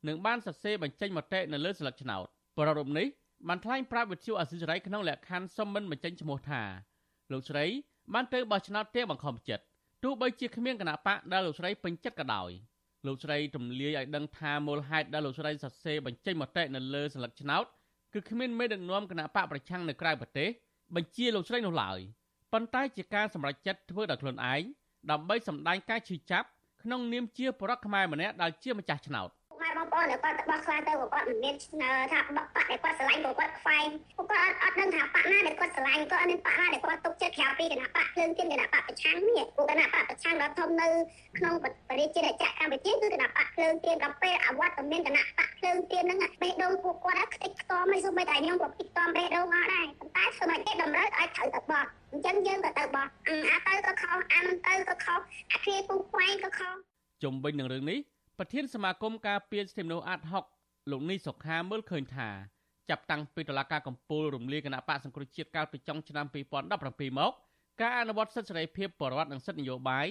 [0.09, 2.27] នឹងបានសរសេរបញ្ចេញមតិនៅលើស្លឹកឆ្នោត
[2.59, 3.09] បរិរដ្ឋនេះ
[3.49, 6.63] បានថ្លែងប្រាប់វិទ្យុអសិរ័យក្នុងលក្ខខណ្ឌសុំមិនបញ្ចេញឈ្មោះថា
[7.33, 7.67] លោកស្រី
[8.15, 9.65] បានទៅបោះឆ្នោតទាំងបង្ខំចិត្ត
[10.05, 12.51] ទោះបីជាគ្មានគណៈបកដែលលោកស្រីពេញចិត្តក៏ដោយ
[13.07, 17.65] លោកស្រីទម្លាយឲ្យដឹងថាមូលហេតុដែលលោកស្រីសរសេរបញ្ចេញមតិនៅលើស្លឹកឆ្នោត
[18.15, 20.49] គឺគ្មានមេដឹកនាំគណៈបកប្រឆាំងនៅក្រៅប្រទេស
[20.97, 21.99] បញ្ជាលោកស្រីនោះឡើយ
[22.53, 24.63] ប៉ុន្តែជាការសម្រេចចិត្តធ្វើដោយខ្លួនឯង
[25.11, 26.49] ដើម្បីសម្ដែងការឈឺចាប់
[26.83, 29.40] ក្នុងនាមជាបរិបទខ្មែរម្នាក់ដែលជាម្ចាស់ឆ្នោតខ្មែរ
[29.79, 31.55] បងប្អូនដែលគាត់បោះខ្លាទៅគាត់មិនមាន
[32.13, 33.89] ថាបកបាក់ដែលគាត់ស្រឡាញ់គាត់ខ្វែង
[34.31, 40.89] គាត់អត់អត់ដឹងថាបាក់ណាដែលគាត់ស្រឡាញ់គាត់អត់មានបាក់ណាដែលគាត់ទុកចិត្តក្រៅពីគណៈបកភ្លើងទៀនគណៈបកប្រឆាំងនេះពួកគណៈបកប្រឆាំងដ៏ធំនៅ
[41.39, 56.75] ក្នុងប្រទេសជាតិចក្រកម្ពុជាគឺគណៈបកភ្លើងទៀនដល់ពេលអវត្តមានគណៈបកភ្លើងទៀនហ្នឹងបេះដូងពួកគាត់ខ្ទេចខ្ទាំមិនសូម្បីតែខ្ញុំក៏ពីខ្ទាំបេះដូងអត់ដែរប៉ុន្តែធ្វើឲ្យគេតម្រូវឲ្យត្រូវទៅបោះអញ្ចឹងយើងក៏ទៅបោះអាទៅក៏ខុសអាមិនទៅក៏ខុសអាគ្រាពុកខ្វែងក៏ខុស
[57.23, 57.99] ជុំវិញនឹងរឿងនេះ
[58.43, 60.45] ប្រធានសមាគមការពារសិទ្ធិមនុស្សអាត់ហុក
[60.91, 62.29] លោកនីសុខាមើលឃើញថា
[62.91, 67.33] ចាប់តាំងពីតុលាការកំពូលរំលាយគណៈបកសង្គ្រោះជាតិកាលពីចុងឆ្នាំ2017មក
[67.81, 70.07] ការអនុវត្តសិទ្ធិសេរីភាពបរិវត្តនិងសិទ្ធិនយោបាយ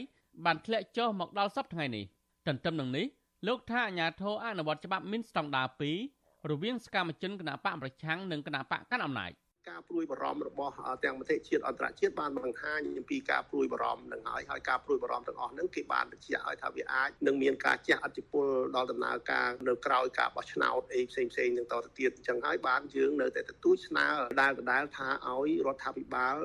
[0.45, 2.05] បានធ្លាក់ចុះមកដល់សប្តាហ៍នេះ
[2.47, 3.05] ទន្ទឹមនឹងនេះ
[3.47, 5.67] លោកថាអាញាធរអនុវត្តច្បាប់មានស្តង់ដារ
[6.09, 9.31] 2រវាងសកម្មជនគណៈបកប្រឆាំងនិងគណៈបកកាន់អំណាច។
[9.69, 10.73] ការព្រួយបារម្ភរបស់
[11.05, 24.05] ទាំងប្រទេសជាតិអន្តរជាតិបានបង្ហាញអំពីការព្រួយបារម្ភនឹងហើយហើយការព្រួយបារម្ភទាំងអស់ហ្នឹងគេបានបញ្ជាក់ឲ្យថាវាអាចនឹងមានការជះឥទ្ធិពលដល់ដំណើរការនៅក្រៅការបោះឆ្នោតអីផ្សេងផ្សេងនឹងតទៅទៀតអញ្ចឹងហើយបានយើងនៅតែទទូចស្នើ
[24.41, 26.35] ដែលដដែលថាឲ្យរដ្ឋាភិបាល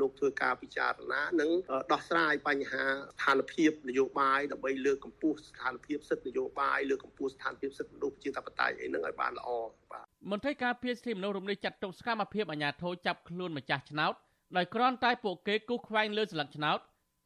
[0.00, 1.50] លោកធ្វើការពិចារណានិង
[1.92, 9.50] ដោះស្រាយបញ្ហាស្ថានភាពនយោបាយដើម្បីលើកកម្ពស់ស្ថានភាពសិទ្ធិនយោបាយលើកកម្ពស់ស្ថានភាពសិទ្ធិមនុស្សជាធិបតេយ្យអីហ្នឹងឲ្យបានល្អ
[9.92, 14.14] បាទមន្ត្រីការពារសិទ្ធិមនុស្សរំលឹកចាត់ទុកសកម្មភាពអាញាធរចាប់ខ្លួនម្ចាស់ឆ្នោត
[14.56, 16.78] ដោយគ្រាន់តែពួកគេគូសខ្វែងលើស្លឹកឆ្នោត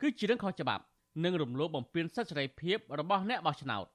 [0.03, 0.83] គឺជារឿងខុសច្បាប់
[1.25, 3.87] និងរំលោភបំពានសិទ្ធិសេរីភាពរបស់អ្នកបោះឆ្នោត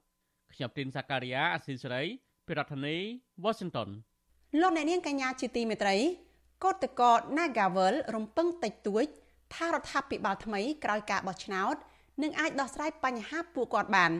[0.52, 2.02] ខ្ញុំទីនសាការីយ៉ាអស៊ីសេរី
[2.46, 2.96] ពីរដ្ឋធានី
[3.44, 3.88] Washington
[4.60, 5.96] លោកអ្នកនាងកញ្ញាជាទីមេត្រី
[6.64, 9.04] កោតកោ Nagavel រំពឹងតិចតួច
[9.54, 11.76] ថារដ្ឋាភិបាលថ្មីក្រោយការបោះឆ្នោត
[12.22, 14.12] នឹងអាចដោះស្រាយបញ្ហាពួកគាត់បាន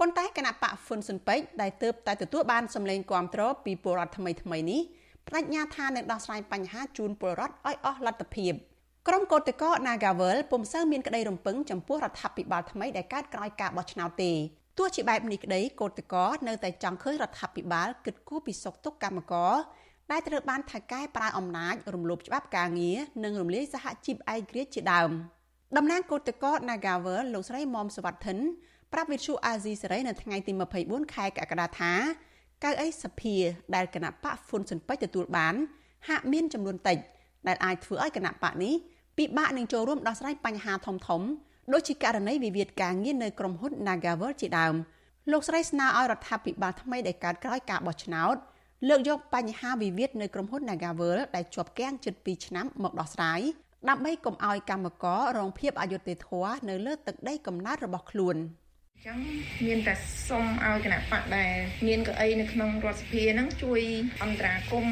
[0.00, 4.80] ប៉ុន្តែគណៈបកហ្វុនស៊ុនពេជ្រដែលទើបតែទទួលបានសម្លេងគាំទ្រពីពលរដ្ឋថ្មីថ្មីនេះ
[5.26, 8.52] បដិញ្ញាថានឹងដោះស្រាយបញ្ហាជូនពលរដ្ឋឲ្យអស់លទ្ធភាព
[9.08, 14.32] ក្រុមកោតកោ Nagavel ពុំសូវមានក្តីរំពឹងចំពោះរដ្ឋាភិបាលថ្មីដែលកើតក្រោយការបោះឆ្នោតទេ
[14.78, 19.54] ទោះជាបែបនេះក្តីកោតកោនៅតែចង់ឃើញរដ្ឋាភិបាលគិតគូរពីសុខទុក្ខកម្មករ
[20.10, 25.10] ដែលត្រូវបានថៅកែប្រើអំណាចរំលោភច្បាប់ការងារនិងរំលាយសហជីពឯករាជ្យជាដើម
[25.76, 28.38] តំណាងកោតកោ Nagavel លោកស្រីមុំសវត្ថិន
[28.92, 31.92] ប្រាប់វិទ្យុអាស៊ីសេរីនៅថ្ងៃទី24ខែកក្កដាថា
[32.64, 33.36] កៅអីសភា
[33.74, 35.54] ដែលគណៈបកហ្វុនស៊ិនពេជ្រទទួលបាន
[36.08, 36.98] ហាក់មានចំនួនតិច
[37.46, 38.74] ដែលអាចធ្វើឲ្យគណៈបកនេះ
[39.18, 41.22] ពិបាកនឹងចូលរួមដោះស្រាយបញ្ហាធំធំ
[41.72, 44.74] ដូចជាករណីវិវាទការងារនៅក្រុមហ៊ុន Nagavel ជាដើម
[45.32, 48.36] លោកស្រីស្នើឲ្យរដ្ឋាភិបាលថ្មីដែលកើតក្រោយការបោះឆ្នោត
[48.88, 53.40] លើកយកបញ្ហាវិវាទនៅក្រុមហ៊ុន Nagavel ដែលជាប់គាំងជិត2ឆ្នាំមកដោះស្រាយ
[53.88, 58.38] ដើម្បីកុំឲ្យកម្មកររងភាពអយុត្តិធម៌នៅលើទឹកដីកំណើតរបស់ខ្លួន។
[59.06, 59.20] ចឹង
[59.66, 59.94] មានតែ
[60.28, 61.54] សុំឲ្យគណៈបកដែល
[61.86, 63.80] មានកៅអីនៅក្នុងរដ្ឋសភាហ្នឹងជួយ
[64.22, 64.86] អន្តរាគម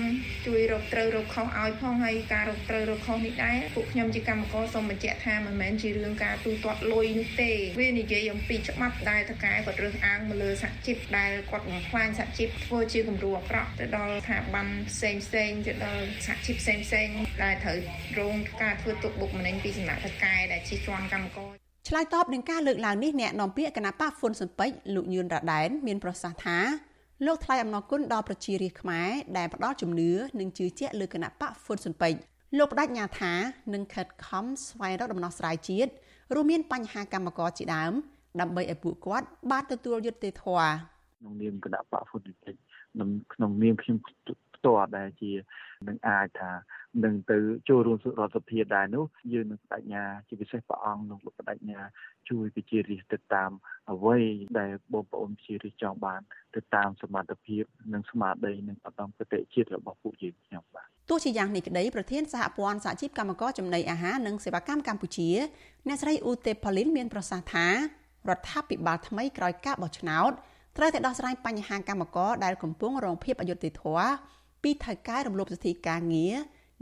[0.46, 17.08] ជួយរកត្រូវរកខុសឲ្យផងហើយការរកត្រូវរកខុសនេះដែរពួកខ្ញុំជាកម្មករសូមបញ្ជាក់ថាមិនមែនជារឿងការទូទាត់លុយនោះទេវានិយាយអំពីច្បាប់ដែលតកែគាត់រើសអើងមកលើសហជីពដែលគាត់បំផ្លាញសហជីពធ្វើជាគំរូអាក្រក់ទៅដល់ស្ថាប័នផ្សេងផ្សេងទៅដល់សហជីពផ្សេងផ្សេង
[17.44, 17.78] ដែលត្រូវ
[18.18, 26.58] រងការធ្វើទុកបុកម្នេញពីសំណាក់តកែដែលជាជាន់កម្មករ ឆ្លើយតបនឹងការលើកឡើងនេះអ្នកនាំពាក្យគណៈបកហ្វុនស៊ិនពេជ្រលោកញឿនរ៉ាដែនមានប្រសាសន៍ថា
[27.26, 30.10] លោកថ្លែងអំណរគុណដល់ប្រជារាស្ត្រខ្មែរដែលផ្ដល់ជំនឿ
[30.40, 32.18] និងជឿជាក់លើគណៈបកហ្វុនស៊ិនពេជ្រ
[32.58, 33.32] លោកបដិញ្ញាថា
[33.74, 35.90] នឹងខិតខំស្វែងរកដំណោះស្រាយជាតិ
[36.34, 37.92] រួមមានបញ្ហាកម្មករជាដើម
[38.40, 40.68] ដើម្បីឲ្យពួកគាត់បានទទួលយុត្តិធម៌
[41.18, 42.54] ក្នុងនាមគណៈបកហ្វុតតិច
[43.32, 43.96] ក្នុងនាមខ្ញុំ
[44.56, 45.32] ផ្ទាល់ដែលជា
[45.88, 46.52] នឹងអាចថា
[47.04, 47.38] នឹងទៅ
[47.68, 51.80] ចូលរួមរដ្ឋសភាដែរនោះយើងនឹងបដិញ្ញាជាពិសេសព្រះអង្គនឹងលោកបដិញ្ញា
[52.28, 53.50] ជួយវិជារិះទៅតាម
[53.92, 54.18] អ្វី
[54.58, 56.20] ដែលបងប្អូនវិជារិះចង់បាន
[56.54, 65.30] ទៅតាមសមត្ថភាពនិងស្មារតីនិងឧត្តមគតិជាតិរបស់ពួកយើងខ្ញុំបាទទោះជាយ៉ាងនេះក្តីប្រធានសហព័ន្ធសហជីពកម្មករចំណីអាហារនិងសេវាកម្មកម្ពុជា
[65.88, 70.32] អ្នកស្រីអ៊ូទេប៉ូលីនមានប្រសាសន៍ថារដ្ឋាភិបាលថ្មីក្រោយការបោះឆ្នោត
[70.76, 74.08] ត្រូវតែដោះស្រាយបញ្ហាកម្មករដែលកំពុងរងភាពអយុត្តិធម៌
[74.66, 76.34] ពីថៅកែរំលោភសិទ្ធិការងារ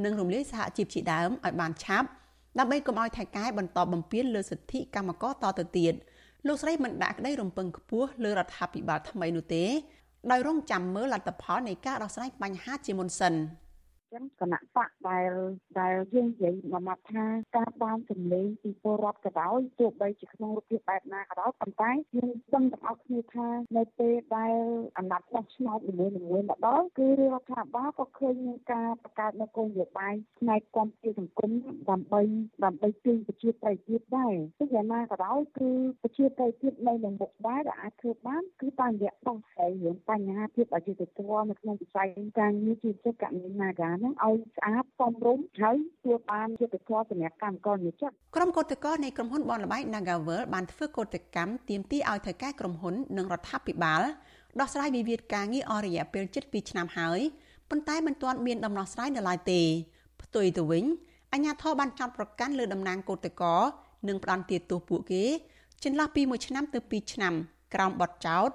[0.05, 2.09] និងរំលាយសហជីពជាដើមឲ្យបានឆាប់
[2.59, 5.95] ដើម្បីកុំឲ្យថៅកែបន្តបំពានលើសិទ្ធិកម្មករតទៅទៀត
[6.47, 9.65] លោកស្រីមិនដាក់ក្តីរំពឹងខ្ពស់លើរដ្ឋាភិបាលថ្មីនោះទេ
[10.31, 13.35] ដោយរងចាំមើលលទ្ធផលនៃការដោះស្រាយបញ្ហាជាមុនសិន។
[14.13, 15.31] ចឹងគណៈបកដែល
[15.81, 17.25] ដែលយើងនិយាយមកមកថា
[17.57, 24.55] ការបានសម្លេងពីពលរដ្ឋក៏ដោយទោះបីជាក្នុងរូបភាពបែបណាក៏ដោយប៉ុន្តែយើងដឹងទាំងអស់គ្នាថានៅពេលដែល
[24.99, 31.51] អាណត្តិបោះឆ្នោតនីមួយៗមកដល់គឺរដ្ឋាភិបាលក៏ឃើញមានការបង្កើតនៅគោលនយោបាយផ្នែកគាំទ្រសង្គម
[31.91, 32.23] ដើម្បី
[32.65, 35.71] ដើម្បីជួយប្រជាប្រិយភាពដែរគឺយ៉ាងណាក៏ដោយគឺ
[36.03, 42.09] ប្រជាប្រិយភាពនៅនឹងមុខដែរដែលអាចធ្វើបានគឺតាមរយៈដោះស្រាយរឿងបញ្ហាភាពអយុត្តិធម៌នៅក្នុងវិស័យ
[42.41, 54.03] ការងារជាពិសេសកញ្ញានាការហ្នឹងឲ្យស្អាតសមរម្យហើយធ្វើបានយុត្តិធម៌សម្រាប់កម្មករនិយោជិតក្រុមកោតក្រនៃក្រុមហ៊ុនបនលបែក Nagavel បានធ្វើកោតកម្មទាមទារឲ្យថៅកែក្រុមហ៊ុននិងរដ្ឋាភិបាល
[54.61, 57.21] ដោះស្រាយវិវាទការងារអស់រយៈពេល7ឆ្នាំហើយ
[57.71, 59.61] ប៉ុន្តែមិនទាន់មានដំណោះស្រាយនៅឡើយទេ
[60.23, 60.85] ផ្ទុយទៅវិញ
[61.33, 63.63] អាជ្ញាធរបានចាត់ប្រកាន់លើតំណាងកោតក្រ
[64.09, 65.25] និងផ្ដន្ទាទោសពួកគេ
[65.85, 67.35] ចន្លោះពី1ឆ្នាំទៅ2ឆ្នាំ
[67.75, 68.51] ក្រោមបទចោទ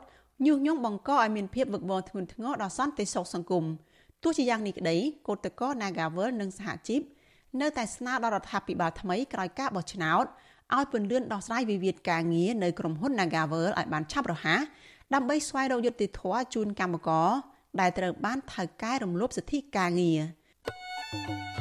[0.45, 3.65] ញុះញង់បង្កឲ្យមានភាពវឹកវរធ្ងន់ធ្ងរដល់សន្តិសុខសង្គម
[4.23, 4.97] ទោះជាយ៉ាងនេះក្តី
[5.27, 7.01] កោតក្រ Nagavel និងសហជីព
[7.61, 10.25] នៅតែស្នើដល់រដ្ឋាភិបាលថ្មីក្រោយការបោះឆ្នោត
[10.75, 14.61] ឲ្យពន្លឿនដោះស្រាយវិវាទការងារនៅក្រុមហ៊ុន Nagavel ឲ្យបានឆាប់រហ័ស
[15.13, 17.29] ដើម្បីស្វែងរកយុត្តិធម៌ជូនកម្មករ
[17.79, 21.58] ដែលត្រូវបានថៅកែរំលោភសិទ្ធិការងារ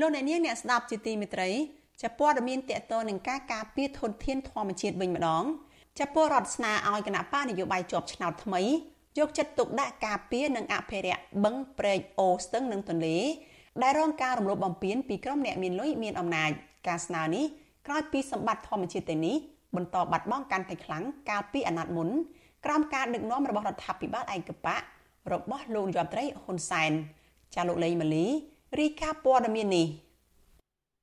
[0.00, 1.50] លោកអ្នកនាងអ្នកស្ដាប់ជាទីមេត្រី
[2.02, 5.44] ចាព័ត៌មានតកតនឹងការការពារធនធានធម្មជាតិវិញម្ដង
[5.98, 8.60] ចាពលរដ្ឋស្នើឲ្យគណៈបកនយោបាយជាប់ឆ្នោតថ្មី
[9.18, 13.18] យកចិត្តទុកដាក់ការពារនិងអភិរក្សបឹងព្រែកអូស្ទឹងនិងទន្លេ
[13.82, 16.50] ដែលរងការរំលោភបំពានពីក្រុមអ្នកមានលុយមានអំណាច
[16.88, 17.44] ការស្នើនេះ
[17.86, 19.36] ក្រោយពីសម្បត្តិធម្មជាតិទាំងនេះ
[19.76, 22.08] បន្តបាត់បង់កាន់តែខ្លាំងកាលពីអាណត្តិមុន
[22.64, 24.82] ក្រោមការដឹកនាំរបស់រដ្ឋាភិបាលឯកបក
[25.32, 26.92] របស់លោកយមត្រីហ៊ុនសែន
[27.54, 28.26] ចាលោកលេងម៉ាលី
[28.74, 29.86] រីកាព័ត៌មាននេះ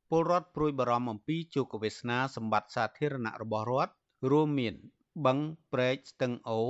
[0.09, 3.93] ពលរដ្ឋព្រួយបារម្ភអំពីជោគវាសនាសម្បត្តិសាធារណៈរបស់រដ្ឋ
[4.31, 4.75] រួមមាន
[5.25, 5.37] បឹង
[5.73, 6.61] ព្រែកស្ទឹងអូ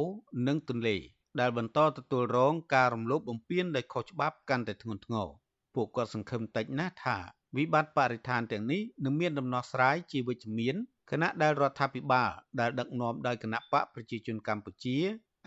[0.47, 0.95] និងទន្លេ
[1.39, 5.27] ដែលបន្តទទួលរងការរំលោភបំពានដោយខុសច្បាប់កាន់តែធ្ងន់ធ្ងរ
[5.75, 7.17] ពួកគាត់សង្ឃឹមតិចណាស់ថា
[7.57, 10.75] វិបត្តិបរិស្ថានទាំងនេះនឹងមានដំណោះស្រាយជាវិជ្ជមាន
[11.11, 14.97] គណៈដែលរដ្ឋាភិបាលដែលដឹកនាំដោយគណៈបកប្រជាជនកម្ពុជា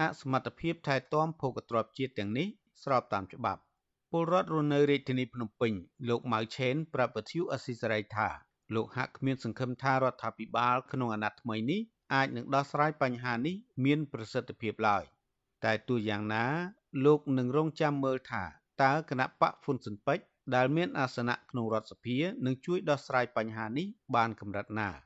[0.00, 2.46] អសមត្ថភាពថែទាំភោគទ្រព្យជាតិទាំងនេះ
[2.82, 3.60] ស្របតាមច្បាប់
[4.18, 5.72] ពលរដ្ឋរស់នៅរាជធានីភ្នំពេញ
[6.08, 8.28] លោកម៉ៅឆេនប្រាប់វិទ្យុអស៊ីសេរីថា
[8.74, 11.80] លោកហាក់គ្មានសង្ឃឹមថារដ្ឋាភិបាលក្នុងអាណត្តិថ្មីនេះ
[12.14, 15.04] អាចនឹងដោះស្រាយបញ្ហានេះមានប្រសិទ្ធភាពឡើយ
[15.64, 16.44] តែទោះយ៉ាងណា
[17.04, 18.44] លោកនឹងរងចាំមើលថា
[18.82, 24.90] តើគណៈបកហ៊ុនស៊ិនពេជ្រដែលមានអាសនៈក្នុងរដ្ឋសភានឹងជួយដោះស្រាយបញ្ហានេះបានកម្រិតណា។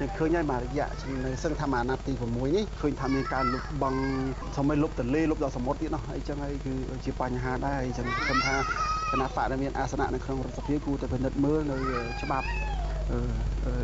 [0.00, 0.86] ចឹងឃើញហើយមួយរយៈ
[1.26, 3.94] នៅសឹងថាមួយអាណត្តិទី6នេះឃើញថាមានការលុបបង
[4.56, 6.72] សម័យលុបទន្លេលុបដល់សមុទ្រទៀតនោះអីចឹងហើយគឺ
[7.04, 8.56] ជាបញ្ហាដែរអញ្ចឹងខ្ញុំថា
[9.10, 11.76] គណៈបកដែលមានអាសនៈនៅក្នុងរដ្ឋសភាគួរតែពិនិត្យមើលនៅ
[12.22, 12.46] ច្បាប់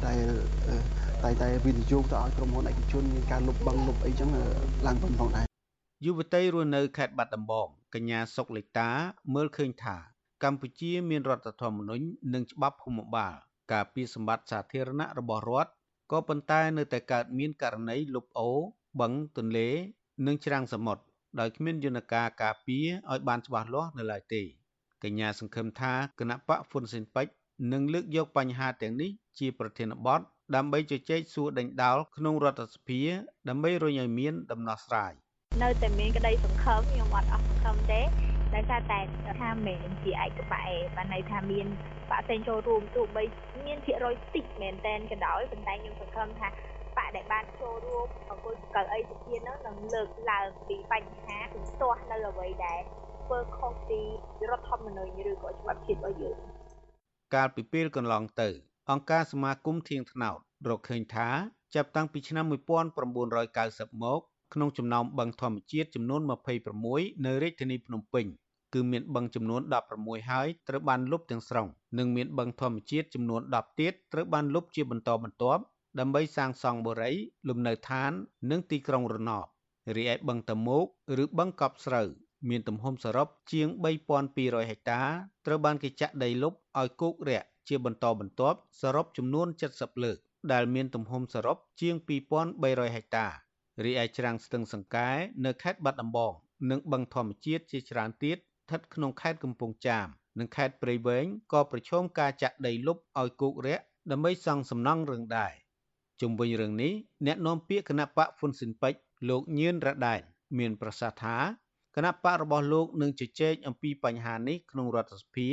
[0.06, 0.20] ដែល
[1.24, 4.28] តែតែវិនិយោគទៅឲ្យក្រុមហ៊ុនឯកជនមានការលុបបងលុបអីចឹង
[4.86, 5.46] ឡើងវិញផងដែរ
[6.06, 8.90] យុវតីរស់នៅខេត្តបាត់ដំបងកញ្ញាសុកលេតា
[9.34, 9.96] មើលឃើញថា
[10.44, 12.04] កម្ពុជាមានរដ្ឋធម្មនុញ្ញ
[12.34, 13.34] និងច្បាប់ភូមិបាល
[13.72, 15.70] ការពារសម្បត្តិសាធារណៈរបស់រដ្ឋ
[16.12, 18.50] ក៏ប៉ុន្តែនៅតែកើតមានករណីលុបអូ
[19.00, 19.68] បឹង ទន្លេ
[20.26, 21.02] និងច្រាំងសមុទ្រ
[21.40, 24.42] ដោយគ្មានយន្តការការពារឲ្យបានច្បាស់លាស់នៅឡើយទេ
[25.04, 27.32] កញ្ញាសង្ឃឹមថាគណៈបកហ្វុនស៊ិនពេជ្រ
[27.72, 30.20] នឹងលើកយកបញ្ហាទាំងនេះជាប្រធានបទ
[30.56, 33.00] ដើម្បីជជែកសួរដេញដោលក្នុងរដ្ឋសភា
[33.48, 35.12] ដើម្បីរញឲ្យមានដំណោះស្រាយ
[35.62, 38.00] នៅតែមានក្តីសង្ឃឹមខ្ញុំអត់អស់សង្ឃឹមទេ
[38.54, 38.98] ដោយសារតែ
[39.40, 41.66] ថាមិនជាឯកបៈឯបានន័យថាមាន
[42.10, 43.24] បាក់ផ្សេងចូលរួមទោះបី
[43.66, 46.48] មានភាគរយតិចមែនតែនក៏ដោយប៉ុន្តែខ្ញុំសង្ឃឹមថា
[46.96, 52.80] បកដែលបានចូលរួមអង្គុយកៅអីសភានោះនឹងលើកឡើងពីបញ្ហាជំទាស់នៅអ្វីដែល
[53.24, 54.00] ធ្វើខុសពី
[54.50, 56.36] រដ្ឋធម្មនុញ្ញឬក៏ច្បាប់ជាតិរបស់យើង
[57.34, 58.48] កាលពីពេលកន្លងទៅ
[58.90, 60.38] អង្គការសមាគមធៀងថ្នោត
[60.68, 61.28] រកឃើញថា
[61.74, 62.44] ចាប់តាំងពីឆ្នាំ
[63.28, 64.20] 1990មក
[64.54, 66.20] ក្នុងចំណោមបឹងធម្មជាតិចំនួន
[66.74, 68.26] 26នៅរាជធានីភ្នំពេញ
[68.74, 69.62] គឺមានបឹងចំនួន
[69.94, 71.66] 16ហើយត្រូវបានលុបទាំងស្រុង
[71.98, 75.62] និងមានបឹងធម្មជាតិចំនួន10ទៀតត្រូវបានលុបជាបន្តបន្ទាប់
[75.98, 77.12] ដើម្បីសាងសង់បុរី
[77.48, 78.12] លំនៅឋាន
[78.50, 79.46] និងទីក្រុងរណប
[79.96, 80.84] រីឯបឹងតមោក
[81.22, 82.08] ឬបឹងកប់ស្រូវ
[82.48, 83.68] មានទំហំសរុបជាង
[84.18, 85.02] 3200ហិកតា
[85.46, 90.18] ត្រូវបានគេចាក់ដីលុបឲ្យគោករាក់ជាបន្តបន្ទាប់សរុបចំនួន70លើក
[90.52, 91.94] ដែលមានទំហំសរុបជាង
[92.46, 93.26] 2300ហិកតា
[93.84, 95.10] រីឯច្រាំងស្ទឹងសង្កែ
[95.44, 96.32] នៅខេត្តបាត់ដំបង
[96.70, 100.06] និងបឹងធម្មជាតិជាច្រើនទៀតស្ថិតក្នុងខេត្តកំពង់ចាម
[100.38, 105.52] និងខេត្តព្រៃវែងក៏ប្រឈមការចាក់ដីលុបឲ្យគោករាក់ដើម្បីសង់សំណង់រឿងដែរ
[106.20, 106.92] ជុំវិញរឿងនេះ
[107.26, 110.20] អ្នកនាំពាក្យគណៈបកហ៊ុនស៊ិនពេជ្រលោកញៀនរ៉ាដែន
[110.58, 111.36] មានប្រសាសន៍ថា
[111.96, 115.48] គណៈបករបស់លោកនឹងជជែកអំពីបញ្ហានេះក្នុងរដ្ឋសភា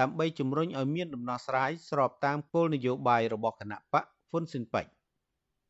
[0.00, 5.01] ដើម្បីជំរុញឲ្យមានដំណោះស្រាយស្របតាមគោលនយោបាយរបស់គណៈបកហ៊ុនស៊ិនពេជ្រ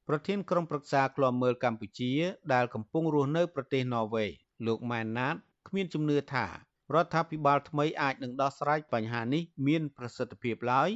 [0.09, 2.13] ប្រធានក្រុមប្រឹក្សាឃ្លាំមើលកម្ពុជា
[2.55, 4.31] ដែលកំពុងរស់នៅប្រទេសន័រវេស
[4.67, 5.35] លោកម៉ែនណាត
[5.69, 6.47] គ្មានជំនឿថា
[6.95, 10.91] រដ្ឋាភិបាលថ្មីអាចនឹងដោះស្រាយបញ្ហានេះមានប្រសិទ្ធភាពឡើយ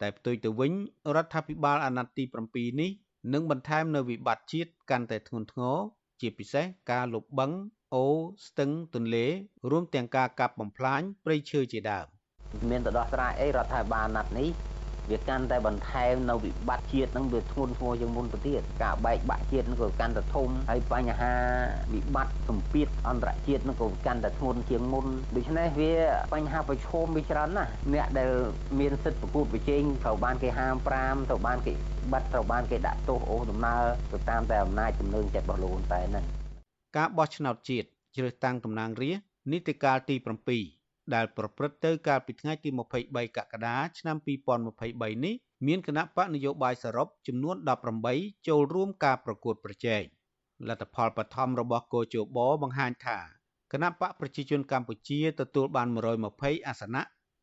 [0.00, 0.72] តែផ្ទុយទៅវិញ
[1.14, 2.90] រដ្ឋាភិបាលអាណត្តិទី7នេះ
[3.32, 5.76] នឹងបន្ថែមនៅវិបត្តិជាតិកាន់តែធ្ងន់ធ្ងរ
[6.20, 7.58] ជាពិសេសការលុបបង្ក
[7.94, 9.26] អូរស្ទឹងទន្លេ
[9.70, 12.06] រួមទាំងការកាប់បំផ្លាញព្រៃឈើជាដើម
[12.70, 14.48] មានទៅដោះស្រាយអីរដ្ឋាភិបាលអាណត្តិនេះ
[15.10, 21.32] វាកាន់តែបន្ថែមនៅវិបត្តិជាតិហ្នឹងវាធ្ងន់ធ្ងរជាងមុនទៅទៀតការបែកបាក់ជាតិហ្នឹងក៏កាន់តែធំហើយបញ្ហា
[21.94, 25.92] វិបត្តិសម្ពាធអន្តរជាតិហ្នឹងក៏កាន់តែធ្ងន់ជាងមុនដូច្នេះវា
[26.34, 28.30] បញ្ហាប្រឈមវាច្រើនណាស់អ្នកដែល
[28.80, 31.72] មានសិទ្ធិប្រកួតប្រជែងត្រូវបានគេហាម5ត្រូវបានគេ
[32.12, 33.82] បាត់ត្រូវបានគេដាក់ទោសអូសដំណើរ
[34.12, 36.24] ទៅតាមតែអំណាចជំនឿចិត្តរបស់លោកតែហ្នឹង
[36.96, 40.16] ការបោះឆ្នោតជាតិជ្រើសតាំងតំណាងរាស្ត្រនីតិកាលទី
[40.52, 40.83] 7
[41.14, 42.70] ដែលប្រព្រឹត្តទៅកាលពីថ្ងៃទី
[43.04, 44.16] 23កក្កដាឆ្នាំ
[44.66, 45.34] 2023នេះ
[45.66, 47.56] មានគណៈបកនយោបាយសរុបចំនួន
[48.02, 50.02] 18ចូលរួមការប្រកួតប្រជែង
[50.68, 53.18] លទ្ធផលបឋមរបស់គោជបបង្ហាញថា
[53.72, 55.88] គណៈបកប្រជាជនកម្ពុជាទទួលបាន
[56.28, 57.02] 120អាសនៈ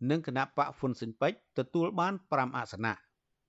[0.10, 2.94] និងគណៈបកហ៊ុនស៊ិនពេជ្រទទួលបាន5អាសនៈ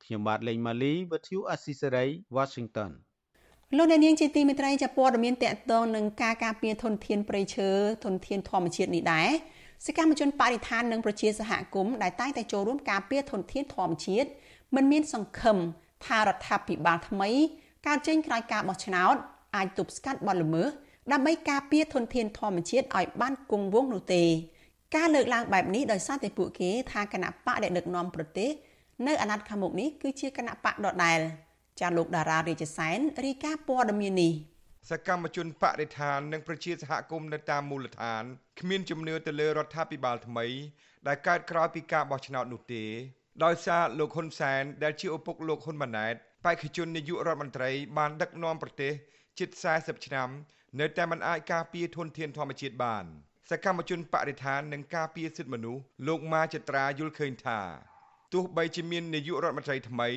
[0.05, 2.07] ខ្ញុំបាទលេងម៉ាលីវិទ្យុអស៊ីសេរី
[2.37, 2.91] Washington
[3.77, 7.71] លោកអ្នកនាងជាទីមេត្រីចាព័ត៌មានតកតងនឹងការការពារធនធានព្រៃឈើ
[8.05, 9.29] ធនធានធម្មជាតិនេះដែរ
[9.87, 14.29] សកម្មជនបរិស្ថាននិងប្រជាសហគមន៍ដែលតែងតែចូលរួមការពារធនធានធម្មជាតិ
[14.75, 15.57] មិនមានសង្ឃឹម
[16.07, 17.31] ថារដ្ឋាភិបាលថ្មី
[17.87, 19.15] កើតចេញក្រោយការបោះឆ្នោត
[19.57, 20.69] អាចទប់ស្កាត់បទល្មើស
[21.13, 24.25] ដើម្បីការពារធនធានធម្មជាតិឲ្យបានគង់វង្សនោះទេ
[24.97, 28.51] ការលើកឡើងបែបនេះដោយសារតែពួកគេថាគណៈបកដែលដឹកនាំប្រទេស
[29.07, 31.19] នៅអាណត្តិខាងមុខនេះគឺជាគណៈបកដដែល
[31.81, 34.33] ចាលោកតារារាជសែនរីកាព័ត៌មាននេះ
[34.91, 38.23] សកម្មជនបរិស្ថាននិងប្រជាសហគមន៍នៅតាមមូលដ្ឋាន
[38.61, 40.47] គ្មានជំនឿទៅលើរដ្ឋាភិបាលថ្មី
[41.07, 42.85] ដែលកើតក្រោយពីការបោះឆ្នោតនោះទេ
[43.45, 46.15] ដោយសារលោកហ៊ុនសែនដែលជាឪពុកលោកហ៊ុនម៉ាណែត
[46.45, 48.93] បេក្ខជននាយករដ្ឋមន្ត្រីបានដឹកនាំប្រទេស
[49.39, 50.29] ជិត40ឆ្នាំ
[50.81, 53.05] នៅតែមិនអាចការពារធនធានធម្មជាតិបាន
[53.51, 57.61] សកម្មជនបរិស្ថាននិងការពារសិទ្ធិមនុស្សលោកម៉ាចត្រាយល់ឃើញថា
[58.33, 60.09] ទោះបីជាមាននាយករដ្ឋមន្ត្រីថ្មី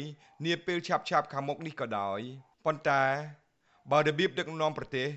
[0.46, 2.20] នាពេលឆាប់ៗខាងមុខនេះក៏ដោយ
[2.66, 3.04] ប៉ុន្តែ
[3.92, 5.08] បើរបៀបដឹកនាំប្រទេស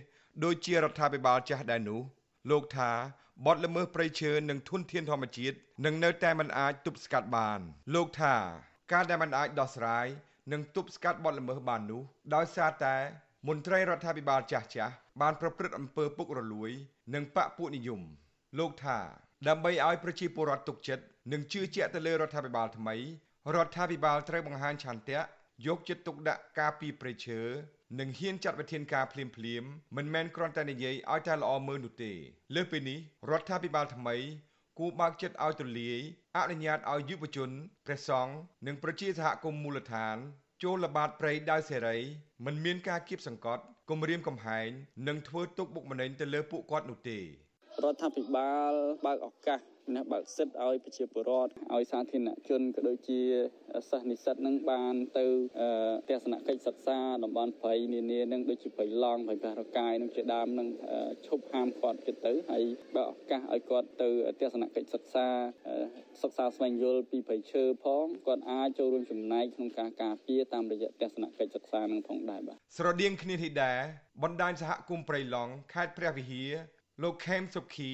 [0.44, 2.00] ដូចជារដ្ឋាភិបាលចាស់ដែរនោះ
[2.50, 2.90] លោកថា
[3.46, 7.60] បទល្មើសព្រៃឈើនិងធនធានធម្មជាតិនឹងនៅតែមិនអាចទប់ស្កាត់បាន
[7.94, 8.34] លោកថា
[8.92, 10.06] ការដែលមិនអាចដោះស្រាយ
[10.52, 12.02] និងទប់ស្កាត់បទល្មើសបាននោះ
[12.34, 12.96] ដោយសារតែ
[13.48, 16.70] មន្ត្រីរដ្ឋាភិបាលចាស់ចាស់បានប្រព្រឹត្តអំពើពុករលួយ
[17.14, 18.00] និងបកពួកនិយម
[18.58, 18.98] លោកថា
[19.48, 22.96] ដើម្បីឲ្យប្រជាពលរដ្ឋទុកចិត្តនិងជឿជាក់ទៅលើរដ្ឋាភិបាលថ្មី
[23.54, 25.20] រដ្ឋាភិបាលត្រូវបង្ហាញឆន្ទៈ
[25.66, 27.40] យកចិត្តទុកដាក់ការពីប្រៃឈើ
[28.00, 29.64] និងហ៊ានចាត់វិធានការភ្លាមភ្លាម
[29.96, 32.12] មិនមែនគ្រាន់តែនិយាយឲ្យតែល្អមើលនោះទេ
[32.54, 32.98] លើសពីនេះ
[33.30, 34.16] រដ្ឋាភិបាលថ្មី
[34.78, 35.98] គួរបើកចិត្តឲ្យទូលាយ
[36.36, 37.50] អនុញ្ញាតឲ្យយុវជន
[37.86, 38.34] ព្រះសង្ឃ
[38.66, 40.16] និងប្រជាសហគមន៍មូលដ្ឋាន
[40.62, 41.96] ចូលល្បាតព្រៃដោយសេរី
[42.44, 44.68] មិនមានការគៀបសង្កត់គំរាមកំហែង
[45.08, 47.22] និងធ្វើទុកបុកម្នេញទៅលើពួកគាត់នោះទេរ
[47.92, 48.72] ដ្ឋាភិបាល
[49.06, 49.60] បើកឱកាស
[49.94, 53.20] ណាបើកសិទ្ធឲ្យប្រជាពលរដ្ឋឲ្យសាធារណជនក៏ដូចជា
[53.90, 55.26] សិស្សនិស្សិតនឹងបានទៅ
[56.08, 60.68] ទស្សនកិច្ចសិក្សាតំបន់ព្រៃនានានឹងដូចជាព្រៃឡង់ព្រៃបេះរកាយនឹងជាដើមនឹង
[61.26, 62.62] ឈប់ហាមគាត់ចិត្តទៅហើយ
[62.96, 64.08] បើឱកាសឲ្យគាត់ទៅ
[64.40, 65.26] ទស្សនកិច្ចសិក្សា
[66.22, 73.78] សិក្សាស្វែងយល់ពីព្រៃឈើផងគាត់អាចចូលរួមចំណែកក្នុងការការពារតាមរយៈទស្សនកិច្ចសិក្សានឹងផងដែរបាទស្រដៀងគ្នានេះដែរ
[74.22, 76.52] បណ្ដាញសហគមន៍ព្រៃឡង់ខេត្តព្រះវិហារ
[77.02, 77.90] លោកខេមសុខី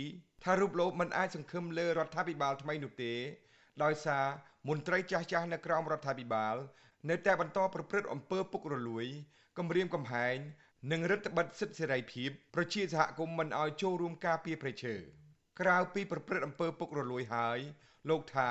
[0.47, 3.15] ថារូបលោកមិនអាចសង្ឃឹមលើរដ្ឋាភិបាលថ្មីនោះទេ
[3.85, 4.25] ដោយសារ
[4.69, 6.57] មន្ត្រីចាស់ចាស់នៅក្រោមរដ្ឋាភិបាល
[7.11, 9.07] នៅតែបន្តប្រព្រឹត្តអំពើពុករលួយ
[9.59, 10.37] គំរាមកំហែង
[10.93, 14.95] និងរដ្ឋបិទសិទ្ធិសេរីភាពប្រជាសហគមន៍មិនឲ្យចូលរួមការពារប្រៃឈើ
[15.61, 17.59] ក្រៅពីប្រព្រឹត្តអំពើពុករលួយហើយ
[18.11, 18.51] លោកថា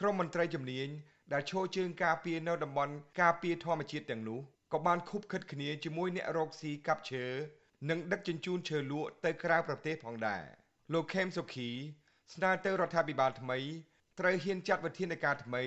[0.00, 0.88] ក្រមមន្ត្រីជំនាញ
[1.32, 4.40] ដែលឈរជើងការពារនៅតំបន់ការពារធម្មជាតិទាំងនោះ
[4.72, 7.26] ក៏បានខុបខិតគ្នាជាមួយអ្នករកស៊ីកាប់ឈើ
[7.90, 10.61] និងដឹកជញ្ជូនឈើលក់ទៅក្រៅប្រទេសផងដែរ
[10.92, 11.70] លោកខេមសុខី
[12.34, 13.58] ស្នើទៅរដ្ឋាភិបាលថ្មី
[14.18, 15.62] ត្រូវហ៊ានចាត់វិធានការថ្មី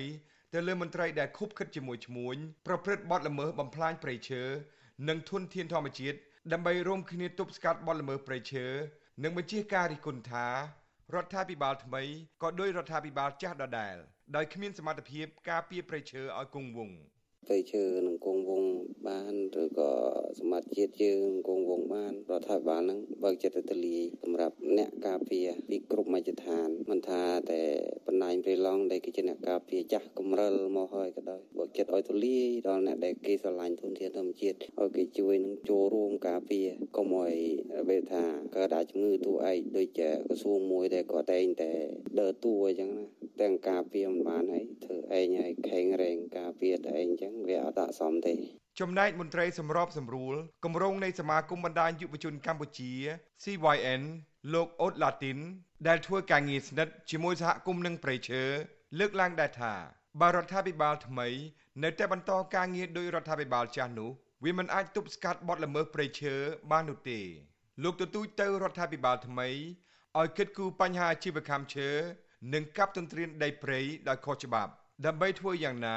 [0.54, 4.42] ទៅលើមន្ត្រីដែលខុបខិតជាមួយឈ្មួញប្រព្រឹត្តបទល្មើសបំផ្លាញព្រៃឈើ
[5.08, 6.18] និងធនធានធម្មជាតិ
[6.52, 8.66] ដើម្បីរួមគ្នាទប់ស្កាត់បទល្មើសព្រៃឈើ
[9.22, 10.46] និងបញ្ជាការរិះគន់ថា
[11.14, 12.02] រដ្ឋាភិបាលថ្មី
[12.42, 13.96] ក៏ដោយរដ្ឋាភិបាលចាស់ដដែល
[14.36, 16.98] ដោយគ្មានសមត្ថភាពការពារព្រៃឈើឲ្យគង់វង្ស
[17.46, 18.70] ព្រៃឈើនឹងគង់វង្ស
[19.08, 19.90] បានឬក៏
[20.38, 27.62] សមត្ថជាតិយើងគង់វង្សបានរដ្ឋាភិបាលនឹងបើកចិត្តទៅលាយសម្រាប់អ្នកការពារពីគ្រប់មជ្ឈដ្ឋានមិនថាតែ
[28.06, 36.66] បណ្ដាញព្រៃឡង់ដែលគឺជាអ្នកការពារចាស់កម្រិលមកហើយក៏ដោយបើកចិត្តឲ្យទូលាយដល់អ្នកដែលគេស្រឡាញ់ធនធានធម្មជាតិឲ្យគេជួយនឹងចូលរួមការពារ
[36.96, 37.34] កុំឲ្យ
[37.88, 38.24] វាថា
[38.56, 41.72] កើតអាជំងឺទូឯកដូចជាក្រសួងមួយដែលគាត់តែងតែ
[42.20, 43.06] ដើរតួអញ្ចឹងណា
[43.40, 48.34] ទាំងការពារមិនបានហើយធ្វើឯងឲ្យខេងរែងការពារតែឯងអញ្ចឹងវាអត់ដាក់សមទេ
[48.80, 50.34] ចំណែកមន្ត្រីសម្របសម្រួល
[50.64, 52.92] គម្រោងនៃសមាគមបណ្ដាញយុវជនកម្ពុជា
[53.42, 54.02] CYN
[54.54, 55.38] លោកអូតឡាទីន
[55.88, 58.42] ដែលធ្វើការងារស្និទ្ធជាមួយសហគមន៍នឹងប្រៃឈើ
[58.98, 59.74] លើកឡើងដែរថា
[60.20, 61.28] បើរដ្ឋាភិបាលថ្មី
[61.84, 64.10] នៅតែបន្តការងារដោយរដ្ឋាភិបាលចាស់នោះ
[64.44, 66.34] វាមិនអាចទប់ស្កាត់បទល្មើសព្រៃឈើ
[66.70, 67.20] បាននោះទេ
[67.82, 69.48] លោកទទូចទៅរដ្ឋាភិបាលថ្មី
[70.18, 71.90] ឲ្យគិតគូរបញ្ហាអាជីវកម្មឈើ
[72.54, 74.72] និងកាប់ទន្ទ្រានដីព្រៃដោយខុសច្បាប់
[75.06, 75.96] ដើម្បីធ្វើយ៉ាងណា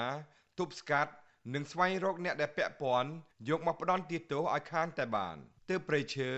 [0.60, 1.12] ទប់ស្កាត់
[1.54, 3.12] និងស្វែងរកអ្នកដែលពាក់ព័ន្ធ
[3.50, 5.36] យកមកផ្ដន់ទោសឲ្យខានតែបាន
[5.70, 6.32] ទើបព្រៃឈើ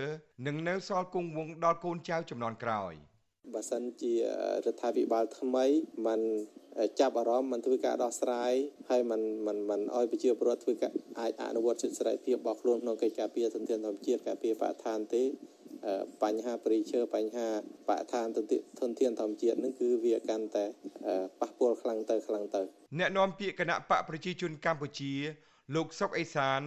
[0.46, 2.92] នឹងនៅសល់គង់វង្សដល់កូនចៅចំនួនក្រោយ
[3.53, 4.19] បើសិនជារ
[4.73, 5.65] ដ្ឋាភិបាលថ្មី
[6.07, 6.21] มัน
[6.99, 8.53] ចាប់អារម្មណ៍มันធ្វើការដោះស្រាយ
[8.89, 15.23] ហើយมันมันมันឲ្យប្រជាពលរដ្ឋធ្វើការអាចអនុវត្តសិទ្ធិសេរីភាពរបស់ខ្លួនក្នុងកិច្ចការពារធនធានធម្មជាតិការពារបរិស្ថានទេ
[16.23, 17.47] បញ្ហាព្រៃឈើបញ្ហា
[17.87, 20.65] បរិស្ថានធនធានធម្មជាតិនឹងគឺវាកាន់តែ
[21.41, 22.61] ប៉ះពាល់ខ្លាំងទៅខ្លាំងទៅ
[22.99, 25.13] អ្នកនាំពាក្យគណៈបកប្រជាជនកម្ពុជា
[25.75, 26.61] លោកសុកអេសាន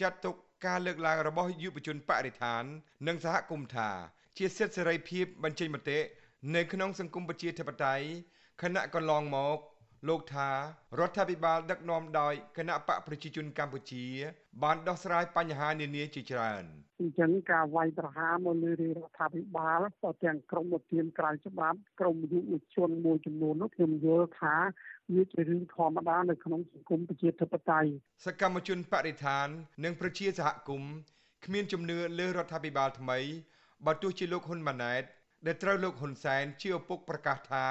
[0.00, 2.62] ចាត់ទុកការលើកឡើងរបស់យុវជនបរិស្ថាន
[3.06, 3.90] និងសហគមន៍ថា
[4.37, 5.99] ជាសិទ្ធិសេរីភាពបញ្ចេញមតិ
[6.55, 8.05] នៅក្នុងសង្គមប្រជាធិបតេយ្យ
[8.61, 9.57] ខណៈកន្លងមក
[10.07, 10.49] លោកថា
[10.99, 14.05] រដ្ឋាភិបាលដឹកនាំដោយគណៈបកប្រជាជនកម្ពុជា
[14.63, 16.63] បានដោះស្រាយបញ្ហានានាជាច្រើន
[17.01, 24.55] អញ្ចឹងការវាយប្រហារមកលើរដ្ឋាភិបាលក៏ទាំងក្រមឧទានក្រៅច្បាប់ក្រមយុវជនមួយចំនួននោះខ្ញុំយល់ថា
[25.13, 27.89] វាជារឿងធម្មតានៅក្នុងសង្គមប្រជាធិបតេយ្យ
[28.25, 29.47] សកម្មជនបរិស្ថាន
[29.83, 30.93] និងប្រជាសហគមន៍
[31.45, 33.19] គ្មានជំនឿលើរដ្ឋាភិបាលថ្មី
[33.85, 35.03] បើទោះជាលោកហ៊ុនម៉ាណែត
[35.45, 37.65] ដែលត្រូវលោកហ៊ុនសែនជាឪពុកប្រកាសថា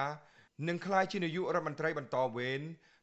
[0.69, 2.61] នឹងក្លាយជានាយករដ្ឋមន្ត្រីបន្តវេន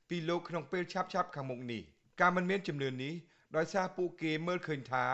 [0.09, 1.81] ពីលោកក្នុងពេលឆាប់ៗខាងមុខនេះ
[2.21, 3.13] ការមិនមានជំនឿនេះ
[3.57, 5.05] ដោយសារពួកគេមើលឃើញថា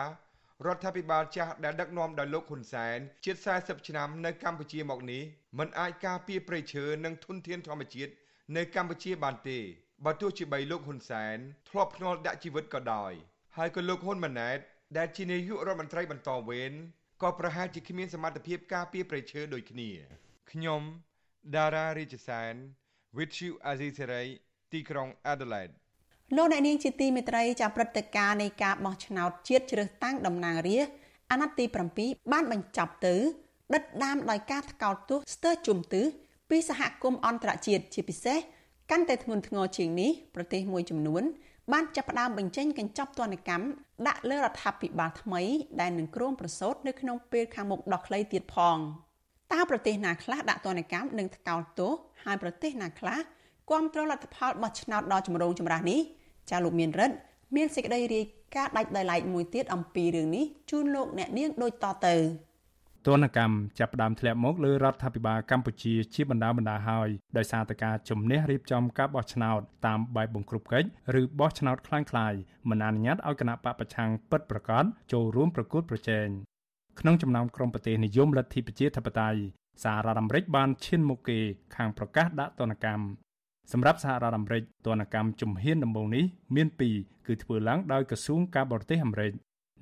[0.66, 5.22] រដ្ឋាភិបាលចាស់ដែលដឹកនាំដោយលោកហ៊ុនសែនជិត40ឆ្នាំនៅកម្ពុជាមកនេះ
[5.58, 8.12] មិនអាចការពារប្រៃឈើនិងធនធានធម្មជាតិ
[8.56, 9.58] នៅកម្ពុជាបានទេ
[10.04, 11.36] បើទោះជាបីលោកហ៊ុនសែន
[11.68, 13.12] ធ្លាប់ភ្នាល់ដាក់ជីវិតក៏ដោយ
[13.56, 14.58] ហើយក៏លោកហ៊ុនម៉ាណែត
[14.98, 16.72] ដែលជានាយករដ្ឋមន្ត្រីបន្តវេន
[17.22, 19.90] ក៏ប្រហែលជាគ្មានសមត្ថភាពការពារប្រៃឈើដូចគ្នា
[20.52, 20.82] ខ្ញុំ
[21.56, 22.54] ដារ៉ារីជសែន
[23.16, 24.26] With you Azisari
[24.72, 25.74] ទីក្រុង Adelaide
[26.36, 30.94] លោកអ្នកនាងជាទីមេត្រីចាព្រឹត្តិការណ៍នៃការបោះឆ្នោតជាតិជ្រើសតាំងតំណាងរាស្ត្រ
[31.30, 31.64] អាណត្តិទី
[31.98, 33.14] 7បានបញ្ចប់ទៅ
[33.74, 36.06] ដិតដាមដោយការថ្កោលទោសស្ទើរជុំទិស
[36.50, 38.38] ពីសហគមន៍អន្តរជាតិជាពិសេស
[38.90, 41.22] កាន់តែធ្ងន់ធ្ងរជាងនេះប្រទេសមួយចំនួន
[41.72, 43.66] បានចាប់ផ្ដើមបញ្ចេញកញ្ចប់ទណ្ឌកម្ម
[44.08, 45.42] ដាក់លើរដ្ឋាភិបាលថ្មី
[45.80, 48.78] ដែលនឹងគ្រោងប្រសូតនៅក្នុងពេលខាងមុខដ៏ខ្លីទៀតផង។
[49.52, 51.92] តើប្រទេសណាខ្លះដាក់ទណ្ឌកម្មនិងថ្កោលទោស
[52.24, 53.18] ហើយប្រទេសណាខ្លះ
[53.68, 56.00] គ្រប់គ្រងលទ្ធផលបោះឆ្នោតដ៏ចម្រូងចម្រាសនេះ
[56.50, 57.16] ចាលោកមានរិទ្ធ
[57.56, 58.24] មានសេចក្តីរាយ
[58.56, 62.14] ការណ៍ដាច់ដោយឡែកមួយទៀតអំពីរឿងនេះជូនលោកអ្នកនាងដូចតទៅ
[63.07, 70.87] ទនកម្មចាប់ផ្ដើមធ្លាក់មកលើរដ្ឋាភិបាលកម្ពុជាជាបណ្ដាបណ្ដាហើយដោយសារតែការជំនះរៀបចំការបោះឆ្នោតតាមបែបបង្ក្រប់កិច្ច
[71.19, 72.39] ឬបោះឆ្នោតคล้ายៗ
[72.69, 76.27] មិនអនុញ្ញាតឲ្យគណៈបកប្រឆាំងពិតប្រាកដចូលរួមប្រកួតប្រជែង
[76.99, 79.39] ក្នុងចំណោមក្រុមប្រទេសនិយមលទ្ធិប្រជាធិបតេយ្យ
[79.83, 81.39] សហរដ្ឋអាមេរិកបានឈានមុខគេ
[81.75, 83.05] ខាងប្រកាសដាក់ទណ្ឌកម្ម
[83.71, 86.25] សម្រាប់សហរដ្ឋអាមេរិកទណ្ឌកម្មជំហានដំបូងនេះ
[86.55, 86.67] មាន
[86.97, 89.31] 2គឺធ្វើឡើងដោយក្រសួងការបរទេសអាមេរិក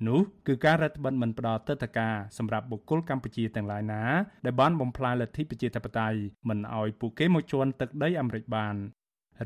[0.07, 4.03] នោះគឺការរដ្ឋបិទមិនផ្ដល់ទឹកតការសម្រាប់បុគ្គលកម្ពុជាទាំងឡាយណា
[4.45, 6.17] ដែលបានបំផ្លាញលទ្ធិប្រជាធិបតេយ្យ
[6.49, 8.75] មិនឲ្យពួកគេមកជន់ទឹកដីអាមេរិកបាន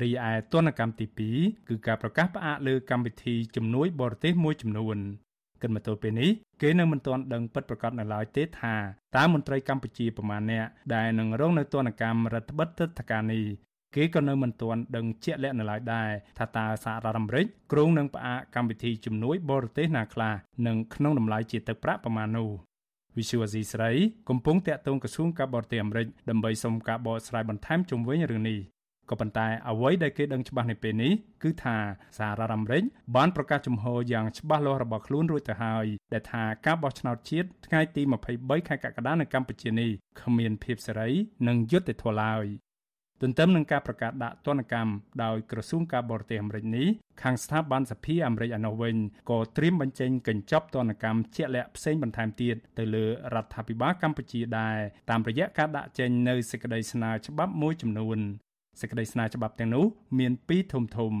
[0.02, 4.98] រីឯទណ្ឌកម្មទី2គឺការប្រកាសផ្អាកលើកម្មវិធីជំនួយបរទេសមួយចំនួន
[5.62, 6.30] គិតមកទល់ពេលនេះ
[6.62, 8.74] គេនៅមិនទាន់ដឹងពិតប្រាកដនៅឡើយទេថា
[9.16, 13.44] តើមន្ត្រីកម្ពុជាប្រមាណអ្នកដែលនឹងរងនៅទណ្ឌកម្មរដ្ឋបិទទឹកតការនេះ
[13.94, 20.34] គេក៏នៅមិនទាន់ដឹងជាក់លាក់នៅឡើយដែរថាតើសហរដ្ឋអាមេរិកគ្រោងនឹងផ្អាកកម្មវិធីជំនួយបរទេសណាខ្លះ
[20.66, 22.50] និងក្នុងតម្លៃជាទឹកប្រាក់ប្រមាណនោះ
[23.18, 23.90] វិសុវអាស៊ីស្រី
[24.28, 28.58] កំពុងតាក់ទងក្រសួងការបរទេសអាមេរិកដើម្បីសុំការបកស្រាយបន្ថែមជុំវិញរឿងនេះ
[29.10, 31.12] ក៏ប៉ុន្តែអ្វីដែលគេដឹងច្បាស់នៅពេលនេះ
[31.42, 31.76] គឺថា
[32.18, 32.82] សហរដ្ឋអាមេរិក
[33.16, 38.02] បានប្រកាសជំហរយ៉ាងច្បាស់លាស់របស់ខ្លួនរួចទៅហើយដែលថាការបោះឆ្នោតជាតិថ្ងៃទី
[38.34, 39.90] 23ខែកក្កដានៅកម្ពុជានេះ
[40.20, 41.10] គ្មានភាពសេរី
[41.48, 42.46] និងយុត្តិធម៌ឡើយ
[43.24, 44.92] ទន្ទឹមនឹងការប្រកាសដាក់ទណ្ឌកម្ម
[45.24, 46.86] ដោយក្រសួងការបរទេសអាមេរិកនេះ
[47.22, 48.96] ខាងស្ថាប័នសភាអាមេរិកឯនោះវិញ
[49.30, 53.04] ក៏ត្រៀមបញ្ចេញកញ្ចប់ទណ្ឌកម្មជាក់លាក់ផ្សេងបន្ថែមទៀតទៅលើ
[53.34, 54.78] រដ្ឋាភិបាលកម្ពុជាដែរ
[55.10, 58.18] តាមរយៈការដាក់ចេញនៅសេចក្តីស្នើច្បាប់មួយចំនួន
[58.80, 59.84] សេចក្តីស្នើច្បាប់ទាំងនោះ
[60.18, 61.12] មានពីរធំធំ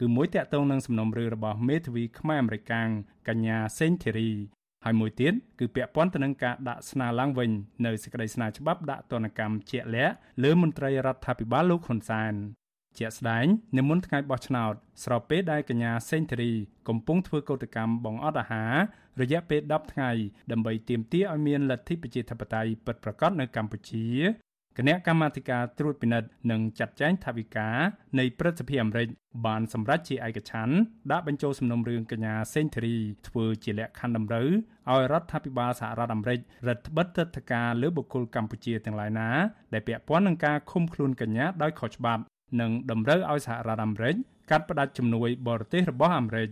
[0.00, 2.88] គឺមួយតាក់ទងនឹងសំណុំរឿងរបស់មេធាវីខ្មែរអាមេរិកាំង
[3.28, 4.30] កញ្ញាសេងធីរី
[4.84, 7.50] ហើយមួយទៀតគឺពាក់ព័ន្ធទៅនឹងការដាក់ស្នើឡើងវិញ
[7.84, 10.14] នៅសេចក្តីស្នើច្បាប់ដាក់ទណ្ឌកម្មជាក់លាក់
[10.44, 12.34] លើមន្ត្រីរដ្ឋាភិបាលលោកហ៊ុនសែន
[12.98, 14.74] ជាក់ស្ដែងនិមន្តថ្ងៃបោះឆ្នោត
[15.04, 16.52] ស្របពេលដែលកញ្ញាសេងធីរី
[16.88, 18.74] កំពុងធ្វើកោតកម្មបងអត់អាហារ
[19.20, 20.10] រយៈពេល10ថ្ងៃ
[20.52, 24.06] ដើម្បីទាមទារឲ្យមានលទ្ធិប្រជាធិបតេយ្យពិតប្រាកដនៅកម្ពុជា
[24.80, 27.68] គណៈកម្មាធិការត្រួតពិនិត្យនិងចាត់ចែងថវិកា
[28.18, 29.08] នៃព្រឹទ្ធសភាអាមេរិក
[29.46, 30.74] បានសម្រេចជាឯកច្ឆ័ន្ទ
[31.10, 32.96] ដាក់បញ្ចូលសំណុំរឿងកញ្ញាសេងធីរី
[33.28, 34.48] ធ្វើជាលក្ខខណ្ឌតម្រូវ
[34.90, 39.28] ឲ្យរដ្ឋាភិបាលសហរដ្ឋអាមេរិករដ្ឋបិទទឹកធការលើបុគ្គលកម្ពុជាទាំងឡាយណា
[39.72, 42.22] ដែលពាក់ព័ន្ធនឹងការឃុំខ្លួនកញ្ញាដោយខុសច្បាប់
[42.60, 44.14] និងតម្រូវឲ្យសហរដ្ឋអាមេរិក
[44.50, 46.48] កាត់ផ្តាច់ជំនួយបរទេសរបស់អាមេរិក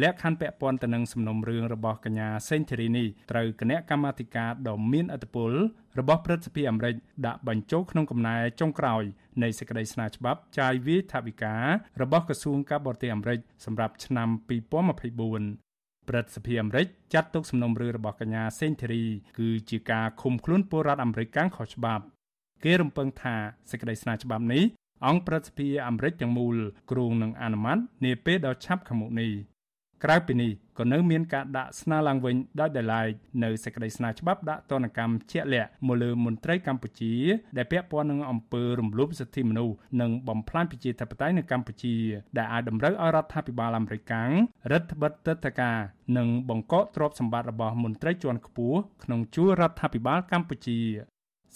[0.00, 5.52] លក្ខខណ្ឌពាក់ព័ន្ធទៅនឹងសំណុំរឿងរបស់កញ្ញាសេងធីរីនេះត្រូវគណៈកម្មាធិការដ៏មានឥទ្ធិពល
[5.98, 6.94] របស់ព្រឹទ្ធសភាអាមេរិក
[7.26, 9.02] ដាក់បញ្ចូលក្នុងកំណែចុងក្រោយ
[9.42, 11.56] នៃសេចក្តីស្នើច្បាប់ចាយវាយថវិកា
[12.00, 19.04] របស់ក្រសួងការបរទេសអាមេរិកសម្រាប់ឆ្នាំ2024ព្រឹទ្ធសភាអាមេរិកចាត់ទុកសំណុំរឿងរបស់កញ្ញាសេងធីរី
[19.38, 22.04] គឺជាការឃុំខ្លួនពលរដ្ឋអាមេរិកកាំងខុសច្បាប់
[22.64, 23.36] គេរំពឹងថា
[23.70, 24.64] សេចក្តីស្នើច្បាប់នេះ
[25.06, 26.56] អង្គព្រឹទ្ធសភាអាមេរិកទាំងមូល
[26.90, 29.32] គ្រងនឹងអនុម័តនាពេលដ៏ឆាប់ខាងមុខនេះ
[30.04, 33.08] ក្រៅពីនេះក៏នៅមានការដាក់ស្នើឡើងវិញដោយដែលឡែក
[33.44, 37.14] នៅសេចក្តីស្នើច្បាប់ដាក់ទណ្ឌកម្មជាក់លាក់មកលើមន្ត្រីកម្ពុជា
[37.56, 41.94] ដែលពាក់ព័ន្ធនឹងអំពើរំលោភសិទ្ធិមនុស្សនិងបំផ្លាញប្រជាធិបតេយ្យនៅកម្ពុជា
[42.38, 44.30] ដែលអាចតម្រូវឲ្យរដ្ឋាភិបាលអាមេរិកកាំង
[44.72, 45.78] រដ្ឋបិទទឹកតការ
[46.16, 50.80] និងបង្កកទ្រព្យសម្បត្តិរបស់មន្ត្រីជាន់ខ្ពស់ក្នុងជួររដ្ឋាភិបាលកម្ពុជា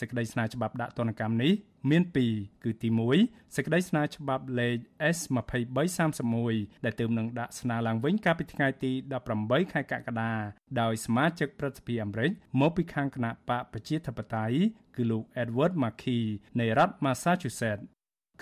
[0.01, 1.53] សេចក្តីស្នើច្បាប់ដាក់ទណ្ឌកម្មនេះ
[1.91, 2.03] មាន
[2.35, 2.89] 2គឺទី
[3.21, 4.77] 1សេចក្តីស្នើច្បាប់លេខ
[5.15, 8.93] S2331 ដែលទើបនឹងដាក់ស្នើឡើងវិញកាលពីថ្ងៃទី
[9.33, 10.33] 18ខែកក្កដា
[10.81, 12.31] ដោយសមាជិកព្រឹទ្ធសភាអាមេរិក
[12.61, 14.57] មកពីខាងគណៈបកប្រជាធិបតេយ្យ
[14.97, 16.21] គឺលោក Edward Markey
[16.61, 17.85] នៃរដ្ឋ Massachusetts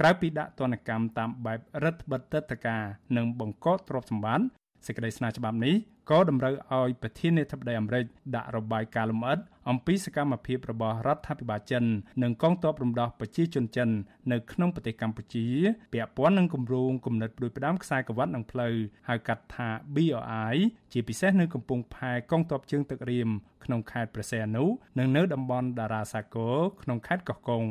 [0.00, 2.84] ក្រៅពីដាក់ទណ្ឌកម្មតាមបែបរដ្ឋបិទទឹកតការ
[3.16, 4.46] និងបង្កកទ្រព្យសម្បត្តិ
[4.86, 5.74] សេចក្តីស្នើច្បាប់នេះ
[6.10, 8.04] ក៏តម្រូវឲ្យប្រធានាធិបតីអាមេរិក
[8.36, 9.38] ដាក់របាយការណ៍លម្អិត
[9.70, 11.84] អំពីសកម្មភាពរបស់រដ្ឋាភិបាលចិន
[12.22, 13.88] និងកងទ័ពរំដោះប្រជាជនចិន
[14.32, 15.46] នៅក្នុងប្រទេសកម្ពុជា
[15.92, 18.74] ពាក់ព័ន្ធនឹងគម្រោងគំនិតផ្ដួចផ្ដើមខ្សែក្រវ៉ាត់និងផ្លូវ
[19.08, 20.56] ហៅកាត់ថា BRI
[20.92, 23.28] ជាពិសេសនៅកំពង់ផែកងទ័ពជើងទឹករៀម
[23.64, 24.64] ក្នុងខេត្តព្រះសីហនុ
[24.98, 27.64] និងនៅតំបន់តារាសាគរក្នុងខេត្តកោះកុង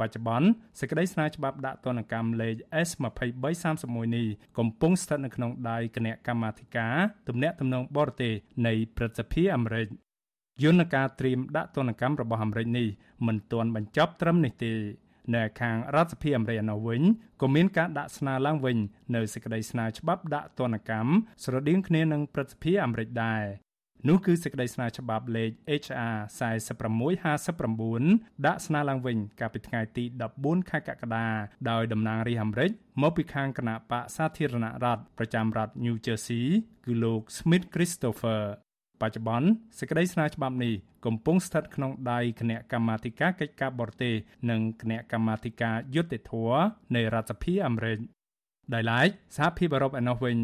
[0.00, 0.48] បច្ចុប្បន្ន
[0.80, 2.54] សេចក្តីស្នើច្បាប់ដាក់ទណ្ឌកម្មលេខ
[2.86, 4.26] S2331 នេះ
[4.58, 6.96] កំពុងស្ថិតនៅក្នុងដៃគណៈកម្មាធិការ
[7.28, 8.32] ទំនាក់ទំនងបរទេស
[8.66, 9.86] នៃព្រឹទ្ធសភាអាមេរិក
[10.62, 12.88] យន្តការត្រៀមដាក់ទណ្ឌកម្មរបស់អាមេរិកនេះ
[13.26, 14.72] មិនទាន់បញ្ចប់ត្រឹមនេះទេ
[15.34, 17.02] នៅខាងរដ្ឋសភាអាមេរិកឯនោះវិញ
[17.40, 18.76] ក៏មានការដាក់ស្នើឡើងវិញ
[19.14, 21.10] នៅសេចក្តីស្នើច្បាប់ដាក់ទណ្ឌកម្ម
[21.44, 23.44] ស្រដៀងគ្នានឹងព្រឹទ្ធសភាអាមេរិកដែរ
[24.08, 25.50] នោះគឺសេចក្តីស្នើច្បាប់លេខ
[25.82, 26.16] HR
[26.90, 30.04] 4659ដាក់ស្នើឡើងវិញ កាលពីថ្ងៃទី
[30.36, 31.26] 14ខែកក្កដា
[31.70, 32.70] ដោយតំណាងរាស្ត្រអាមេរិក
[33.02, 36.44] មកពីខាងគណៈបកសាធារណរដ្ឋប្រចាំរដ្ឋ New Jersey
[36.84, 38.42] គឺលោក Smith Christopher
[39.00, 39.48] បច្ចុប្បន្ន
[39.78, 40.74] សេចក្តីស្នើច្បាប់នេះ
[41.06, 44.14] កំពុងស្ថិតក្នុងដៃគណៈកម្មាធិការកិច្ចការបរទេស
[44.50, 46.60] និងគណៈកម្មាធិការយុត្តិធម៌
[46.96, 47.98] នៃរដ្ឋសភាអាមេរិក
[48.74, 50.36] ដោយឡែកសហភាពអឺរ៉ុបឯណោះវិញ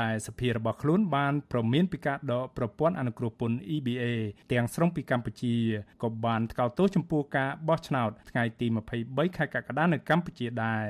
[0.00, 4.04] ដែលសភារបស់ខ្លួនបានប្រមានពីការដកប្រព័ន្ធអនុគ្រោះពន្ធ EBA
[4.52, 5.54] ទាំងស្រុងពីកម្ពុជា
[6.02, 8.66] ក៏បានថ្កោលទោសចំពោះការបោះឆ្នោតថ្ងៃទី
[9.02, 10.84] 23ខែកក្កដានៅកម្ពុជាដែរ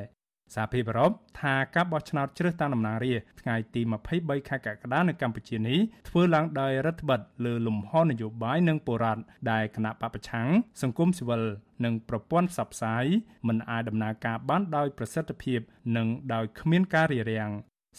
[0.54, 3.80] សហភាពអឺរ៉ុបថាការបោះឆ្នោតជ្រើសតាំងតំណាងរាស្ត្រថ្ងៃទី
[4.14, 5.78] 23ខែកក្កដានៅកម្ពុជានេះ
[6.08, 10.48] ធ្វើឡើងដោយរដ្ឋបិទលើលំហនយោបាយនិងបុរដ្ឋដែលគណៈបពប្រឆាំង
[10.82, 11.42] សង្គមស៊ីវិល
[11.84, 13.04] និងប្រព័ន្ធផ្សព្វផ្សាយ
[13.48, 15.60] មិនអាចដំណើរការបានដោយប្រសិទ្ធភាព
[15.96, 17.50] និងដោយគ្មានការរារាំង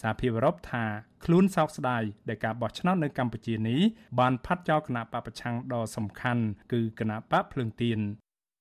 [0.01, 0.85] សហភាពអឺរ៉ុបថា
[1.25, 3.81] ខ្លួនសោកស្ដាយដែលការបោះឆ្នោតនៅកម្ពុជានេះ
[4.19, 6.43] បានផាត់ចោលគណៈបពប្រឆាំងដ៏សំខាន់
[6.73, 7.99] គឺគណៈបកភ្លើងទៀន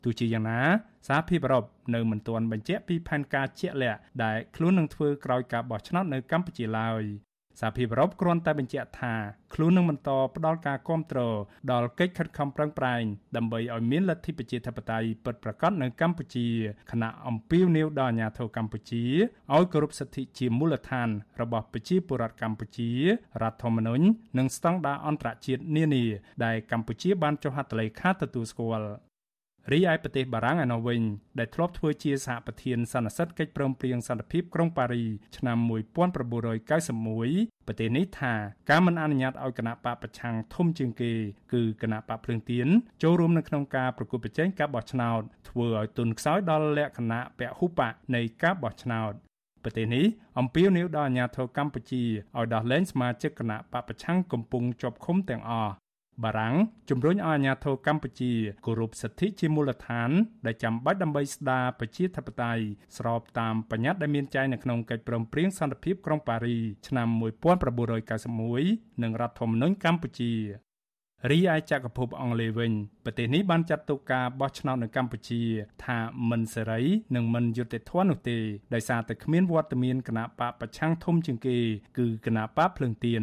[0.05, 0.61] ទោះជាយ៉ាងណា
[1.09, 7.05] សហភាពអឺរ៉ុបនៅមិនទាន់បញ្ជាក់ពីផែនការជាក់លាក់ដែលខ្លួននឹងធ្វើក្រោយការបោះឆ្នោតនៅកម្ពុជាឡើយ
[7.61, 9.14] សហភាពអឺរ៉ុបគ្រាន់តែបញ្ជាក់ថា
[9.55, 11.36] ខ្លួននឹងបន្តផ្ដល់ការគ្រប់គ្រង
[11.72, 13.02] ដល់កិច្ចខិតខំប្រឹងប្រែង
[13.36, 16.46] ដើម្បីឲ្យមានលទ្ធិប្រជាធិបតេយ្យពិតប្រាកដនៅកម្ពុជា
[16.90, 19.05] ខណៈអំពាវនាវដល់អាជ្ញាធរកម្ពុជា
[19.55, 21.09] ឲ្យគោរពសិទ្ធិជាមូលដ្ឋាន
[21.40, 22.90] របស់ប្រជាពលរដ្ឋកម្ពុជា
[23.42, 24.05] រដ្ឋធម្មនុញ្ញ
[24.38, 26.05] និងស្តង់ដារអន្តរជាតិនានា
[26.44, 29.13] ដែលកម្ពុជាបានចុះហត្ថលេខាទទួលស្គាល់
[29.72, 31.02] រីឯប្រទេសបារាំងឯណោះវិញ
[31.38, 35.04] ដែលធ្លាប់ធ្វើជាសហប្រធានសន្និសីទកិច្ចព្រមព្រៀងសន្តិភាពក្រុងប៉ារី
[35.36, 35.58] ឆ្នាំ
[36.22, 38.34] 1991ប្រទេសនេះថា
[38.70, 41.12] ការមិនអនុញ្ញាតឲ្យគណៈបកប្រឆាំងធំជាងគេ
[41.52, 42.68] គឺគណៈបកភ្លើងទៀន
[43.02, 49.12] ចូលរួមនៅក្នុងការប្រគល់ប្រជែងការបោះឆ្នោតធ្វើឲ្យទុនខ្សោយដល់លក្ខណៈពហុបកនៃការបោះឆ្នោត
[49.64, 50.04] ប្រទេសនេះ
[50.38, 52.02] អំពាវនាវដល់អាជ្ញាធរកម្ពុជា
[52.36, 55.74] ឲ្យដោះលែងសមាជិកគណៈបពប្រឆាំងកំពុងជាប់ឃុំទាំងអស់
[56.22, 56.54] បារាំង
[56.90, 58.32] ជំរុញឲ្យអាជ្ញាធរកម្ពុជា
[58.66, 60.10] គោរពសិទ្ធិជាមូលដ្ឋាន
[60.46, 62.64] ដែលចាំបាច់ដើម្បីស្ដារប្រជាធិបតេយ្យ
[62.96, 66.56] ស្របតាមបញ្ញត្តិដែលមានចែងនៅក្នុងកិច្ចព្រមព្រៀងសន្តិភាពក្រុងប៉ារី
[66.88, 67.08] ឆ្នាំ
[68.24, 70.32] 1991និងរដ្ឋធម្មនុញ្ញកម្ពុជា
[71.30, 72.72] រីឯចក្រភពអង់គ្លេសវិញ
[73.04, 75.40] ប្រទេសនេះបានចាត់ទុកការបោះឆ្នោតនៅកម្ពុជា
[75.84, 75.98] ថា
[76.30, 76.82] មិនសេរី
[77.16, 78.38] និងមិនយុត្តិធម៌នោះទេ
[78.74, 81.56] ដោយសារតែគ្មានវត្តមានគណៈបកប្រឆាំងធំជាងគេ
[81.98, 83.22] គឺគណៈបកភ្លើងទៀន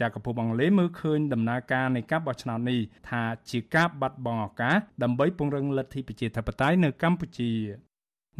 [0.00, 7.52] ចក្រភពអង់គ្លេសមើលឃើញដំណើរការនៃការបោះឆ្នោតនេះថាជាការបាត់បង់ឱកាសដើម្បីពង្រឹងលទ្ធិប្រជាធិបតេយ្យនៅកម្ពុជា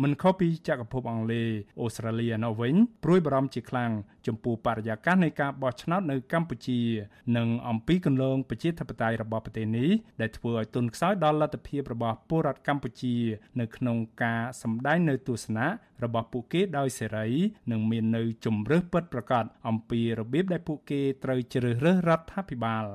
[0.03, 1.49] មិនខុសពីចក្រភពអង់គ្លេស
[1.81, 2.75] អូស្ត្រាលីនៅវិញ
[3.05, 3.91] ព្រួយបារម្ភជាខ្លាំង
[4.27, 6.81] ចំពោះបរិយាកាសនៃការបោះឆ្នោតនៅកម្ពុជា
[7.37, 9.91] និងអំពីគន្លងប្រជាធិបតេយ្យរបស់ប្រទេសនេះ
[10.21, 13.17] ដែលធ្វើឲ្យទុនខ្សោយដល់លទ្ធភាពរបស់ពលរដ្ឋកម្ពុជា
[13.61, 15.67] នៅក្នុងការសម្ដែងនៅទស្សនៈ
[16.05, 17.29] របស់ពួកគេដោយសេរី
[17.71, 22.87] និងមាននៅជំរើសពិតប្រាកដអំពីរបៀបដែលពួកគេត្រូវជ្រើសរើសរដ្ឋាភិបាល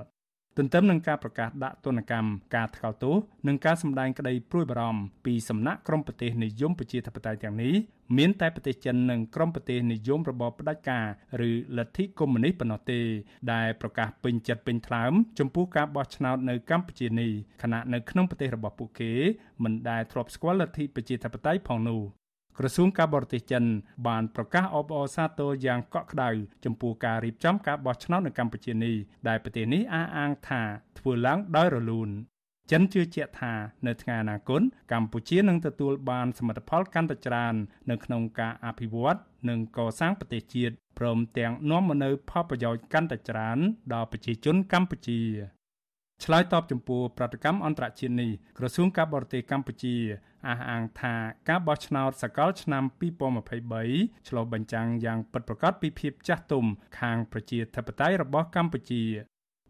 [0.58, 3.16] ទន្ទឹមនឹងការប្រកាសដាក់ទណ្ឌកម្មការថ្កោលទោស
[3.48, 7.74] និងការសម្ដែងក្តីព្រួយបារម្ភពីសំណាក់ក្រុមប្រទេសនិយមប្រជាធិបតេយ្យទាំងនេះ
[8.18, 11.06] មានតែប្រទេសចិននិងក្រុមប្រទេសនិយមរបបផ្ដាច់ការ
[11.50, 13.00] ឬលទ្ធិកុម្មុយនីសប៉ុណ្ណោះទេ
[13.54, 17.32] ដែលប្រកាសពេញចិត្តពេញថ្លើមចំពោះការបោះឆ្នោតនៅកម្ពុជានេះ
[17.62, 19.12] ខណៈនៅក្នុងប្រទេសរបស់ពួកគេ
[19.64, 22.02] មិនដែលធ្លាប់ស្គាល់លទ្ធិប្រជាធិបតេយ្យផងនោះ
[22.60, 23.64] ក្រសួងការបរទេសចិន
[24.08, 26.30] បានប្រកាសអបអរសាទរយ៉ាងកក់ក្ដៅ
[26.66, 28.96] ចំពោះការរៀបចំការបោះឆ្នោតនៅកម្ពុជានេះ
[29.28, 30.62] ដែលប្រទេសនេះអះអាងថា
[31.00, 32.10] ធ្វើឡើងដោយរលូន
[32.72, 33.54] ចិនជឿជាក់ថា
[33.88, 37.56] នៅថ្ងៃអនាគតកម្ពុជានឹងទទួលបានសមិទ្ធផលកាន់តែច្រើន
[37.90, 39.18] នៅក្នុងការអភិវឌ្ឍ
[39.50, 43.58] និងកសាងប្រទេសជាតិព្រមទាំងនាំមកនូវផលប្រយោជន៍កាន់តែច្រើន
[43.94, 45.22] ដល់ប្រជាជនកម្ពុជា
[46.24, 49.96] ឆ្លើយតបចំពោះប្រតិកម្មអន្តរជាតិនេះក្រសួងការបរទេសកម្ពុជា
[50.48, 51.16] អះអាងថា
[51.50, 52.84] ការបោះឆ្នោតសកលឆ្នាំ
[53.50, 56.66] 2023ឆ្លុះបញ្ចាំងយ៉ាងពិតប្រាកដពីភាពចាស់ទុំ
[57.00, 59.04] ខាងប្រជាធិបតេយ្យរបស់កម្ពុជា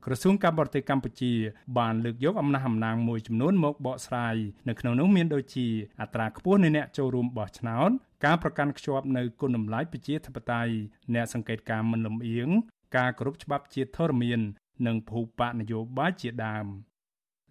[0.05, 1.34] ក្រសួងការបរទេសកម្ពុជា
[1.78, 4.36] បានលើកយកអំណះអំណាងមួយចំនួនមកបកស្រាយ
[4.67, 5.67] នៅក្នុងនោះមានដូចជា
[6.01, 7.89] អត្រាខ្ពស់នៃអ្នកចូលរួមបោះឆ្នោត
[8.26, 10.73] ការប្រកាន់ខ្ជាប់នៅគុណតម្លៃប្រជាធិបតេយ្យ
[11.13, 12.49] អ្នកសង្កេតការមិនលំអៀង
[12.97, 14.39] ការគោរពច្បាប់ជាធរមាន
[14.88, 16.65] និងភូបកនយោបាយជាដើម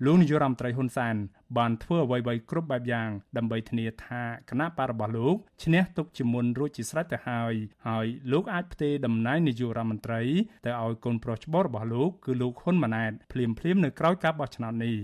[0.02, 1.16] លោកនាយរដ្ឋមន្ត្រីហ៊ុនសែន
[1.58, 7.54] បានធ្វើអ្វីៗគ្រប់បែបយ៉ាងដើម្បីធានាថាគណៈបករបស់លោកឈ្នះទុកជាមុនរួចជាស្រេចទៅហើយ
[7.86, 10.22] ហើយលោកអាចផ្ទេរតំណែងនាយករដ្ឋមន្ត្រី
[10.64, 14.96] ទៅឲ្យកូនប្រុសច្បងរបស់លោកគឺលោកហ៊ុនម៉ាណែតភ្លាមៗនៅក្រោយការបោះឆ្នោតនេះ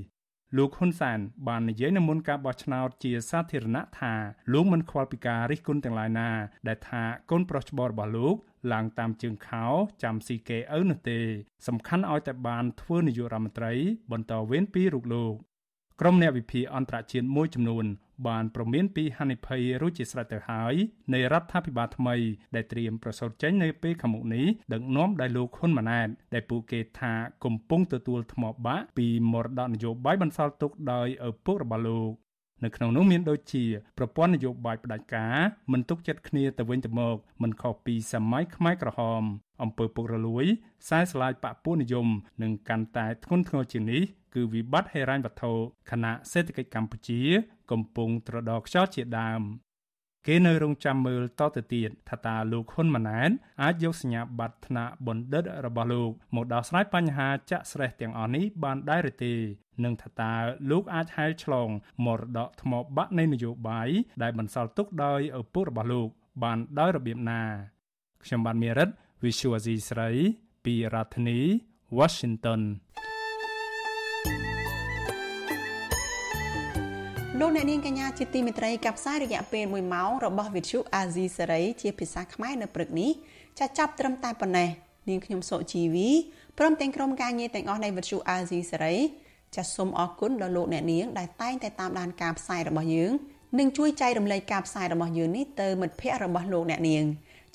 [0.56, 4.14] លោកហ៊ុនសែនបាននិយាយនៅមុនការបោះឆ្នោតជាសាធារណៈថា
[4.52, 6.30] លោកមិនខ្វល់ពីការរិះគន់ទាំងឡាយណា
[6.68, 8.36] ដែលថាកូនប្រុសច្បងរបស់លោក
[8.72, 9.64] ឡើងតាមជើងខោ
[10.02, 11.20] ចាំស៊ីគេឪនោះទេ
[11.66, 13.72] សំខាន់ឲ្យតែបានធ្វើនាយករដ្ឋមន្ត្រី
[14.12, 15.34] បន្តវេនពីរូបលោក
[16.00, 17.86] ក្រុមអ្នកវិភាគអន្តរជាតិមួយចំនួន
[18.28, 20.74] បានប្រមានពីហានិភ័យរួចជាស្រេចទៅហើយ
[21.14, 22.16] នៃរដ្ឋាភិបាលថ្មី
[22.54, 27.12] ដែលត្រៀមប្រសូតចេញនៅពេលខាងមុខនេះដឹកនាំដោយលោកហ៊ុនម៉ាណែតដែលពួកគេថា
[27.44, 32.12] កំពុងទទួលថ្មបាក់ពីមរតកនយោបាយបន្សល់ទុកដោយឪពុករបស់លោក
[32.64, 33.64] នៅក្នុងនោះមានដូចជា
[33.98, 35.36] ប្រព័ន្ធនយោបាយផ្ដាច់ការ
[35.72, 39.22] មិនទុកចិត្តគ្នាទៅវិញទៅមកមិនខុសពីសម័យខ្មែរក្រហម
[39.62, 40.44] អំពើពុករលួយ
[40.82, 42.06] ខ្សែស្លាយបពពួកនិយម
[42.42, 44.02] និងកាន់តែធ្ងន់ធ្ងរជាងនេះ
[44.34, 45.52] គឺវិបត្តិហិរញ្ញវត្ថុ
[45.90, 47.20] ខណៈសេដ្ឋកិច្ចកម្ពុជា
[47.70, 49.42] កំពុងត្រដរខ្យល់ជាដើម
[50.26, 53.30] គេនៅរងចាំមើលតទៅទៀតថាតើលោកហ៊ុនម៉ាណែត
[53.62, 59.34] អាចយកសញ្ញាបត្រថ្នាក់បណ្ឌិតរបស់លោកមកដោះស្រាយបញ្ហាចាក់ស្រេះទាំងអស់នេះបានដែរឬទេ
[59.84, 60.34] និងថាតើ
[60.70, 61.68] លោកអាចហែលឆ្លង
[62.04, 63.88] មរតកថ្មបាក់នៃនយោបាយ
[64.22, 66.08] ដែលបន្សល់ទុកដោយឪពុករបស់លោក
[66.42, 67.42] បានដោយរបៀបណា
[68.24, 68.88] ខ្ញុំបានមេរិត
[69.22, 70.10] Visual Asia ស្រី
[70.64, 71.40] ពីរដ្ឋធានី
[71.98, 72.60] Washington
[77.42, 83.10] លោកអ្នកនាងកញ្ញាជាទីមេត្រីកັບផ្សាយរយៈពេល1ម៉ោងរបស់វិទ្យុអាស៊ីសេរីជាភាសាខ្មែរនៅព្រឹកនេះ
[83.58, 84.68] ចាចាប់ត្រឹមតែប៉ុណ្ណេះ
[85.08, 86.08] នាងខ្ញុំសុជីវី
[86.58, 88.96] ព្រមទាំងក្រុមការងារទាំងអស់នៃវិទ្យុអាស៊ីសេរី
[89.56, 93.12] ចាសូមអរគុណដល់លោកអ្នកនាងដែលតែងតែតាមដានការផ្សាយរបស់យើង
[93.58, 97.04] និងជួយចែករំលែកការផ្សាយរបស់យើងនេះទៅមិត្តភ័ក្តិរបស់លោកអ្នកនាង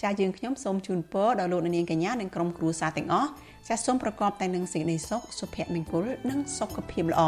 [0.01, 3.29] ចាយើងខ្ញុំសូមជូនពរដល់លោកអ្នកនាងកញ្ញានិងក្រុមគ្រួសារទាំងអស់
[3.67, 7.23] ចាសូមប្រកបតែនឹងសេចក្តីសុខសុភមង្គលនិងសុខភាពល្អ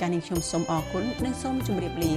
[0.00, 2.12] ចា៎នាងខ្ញុំសូមអរគុណនិងសូមជម្រាបលា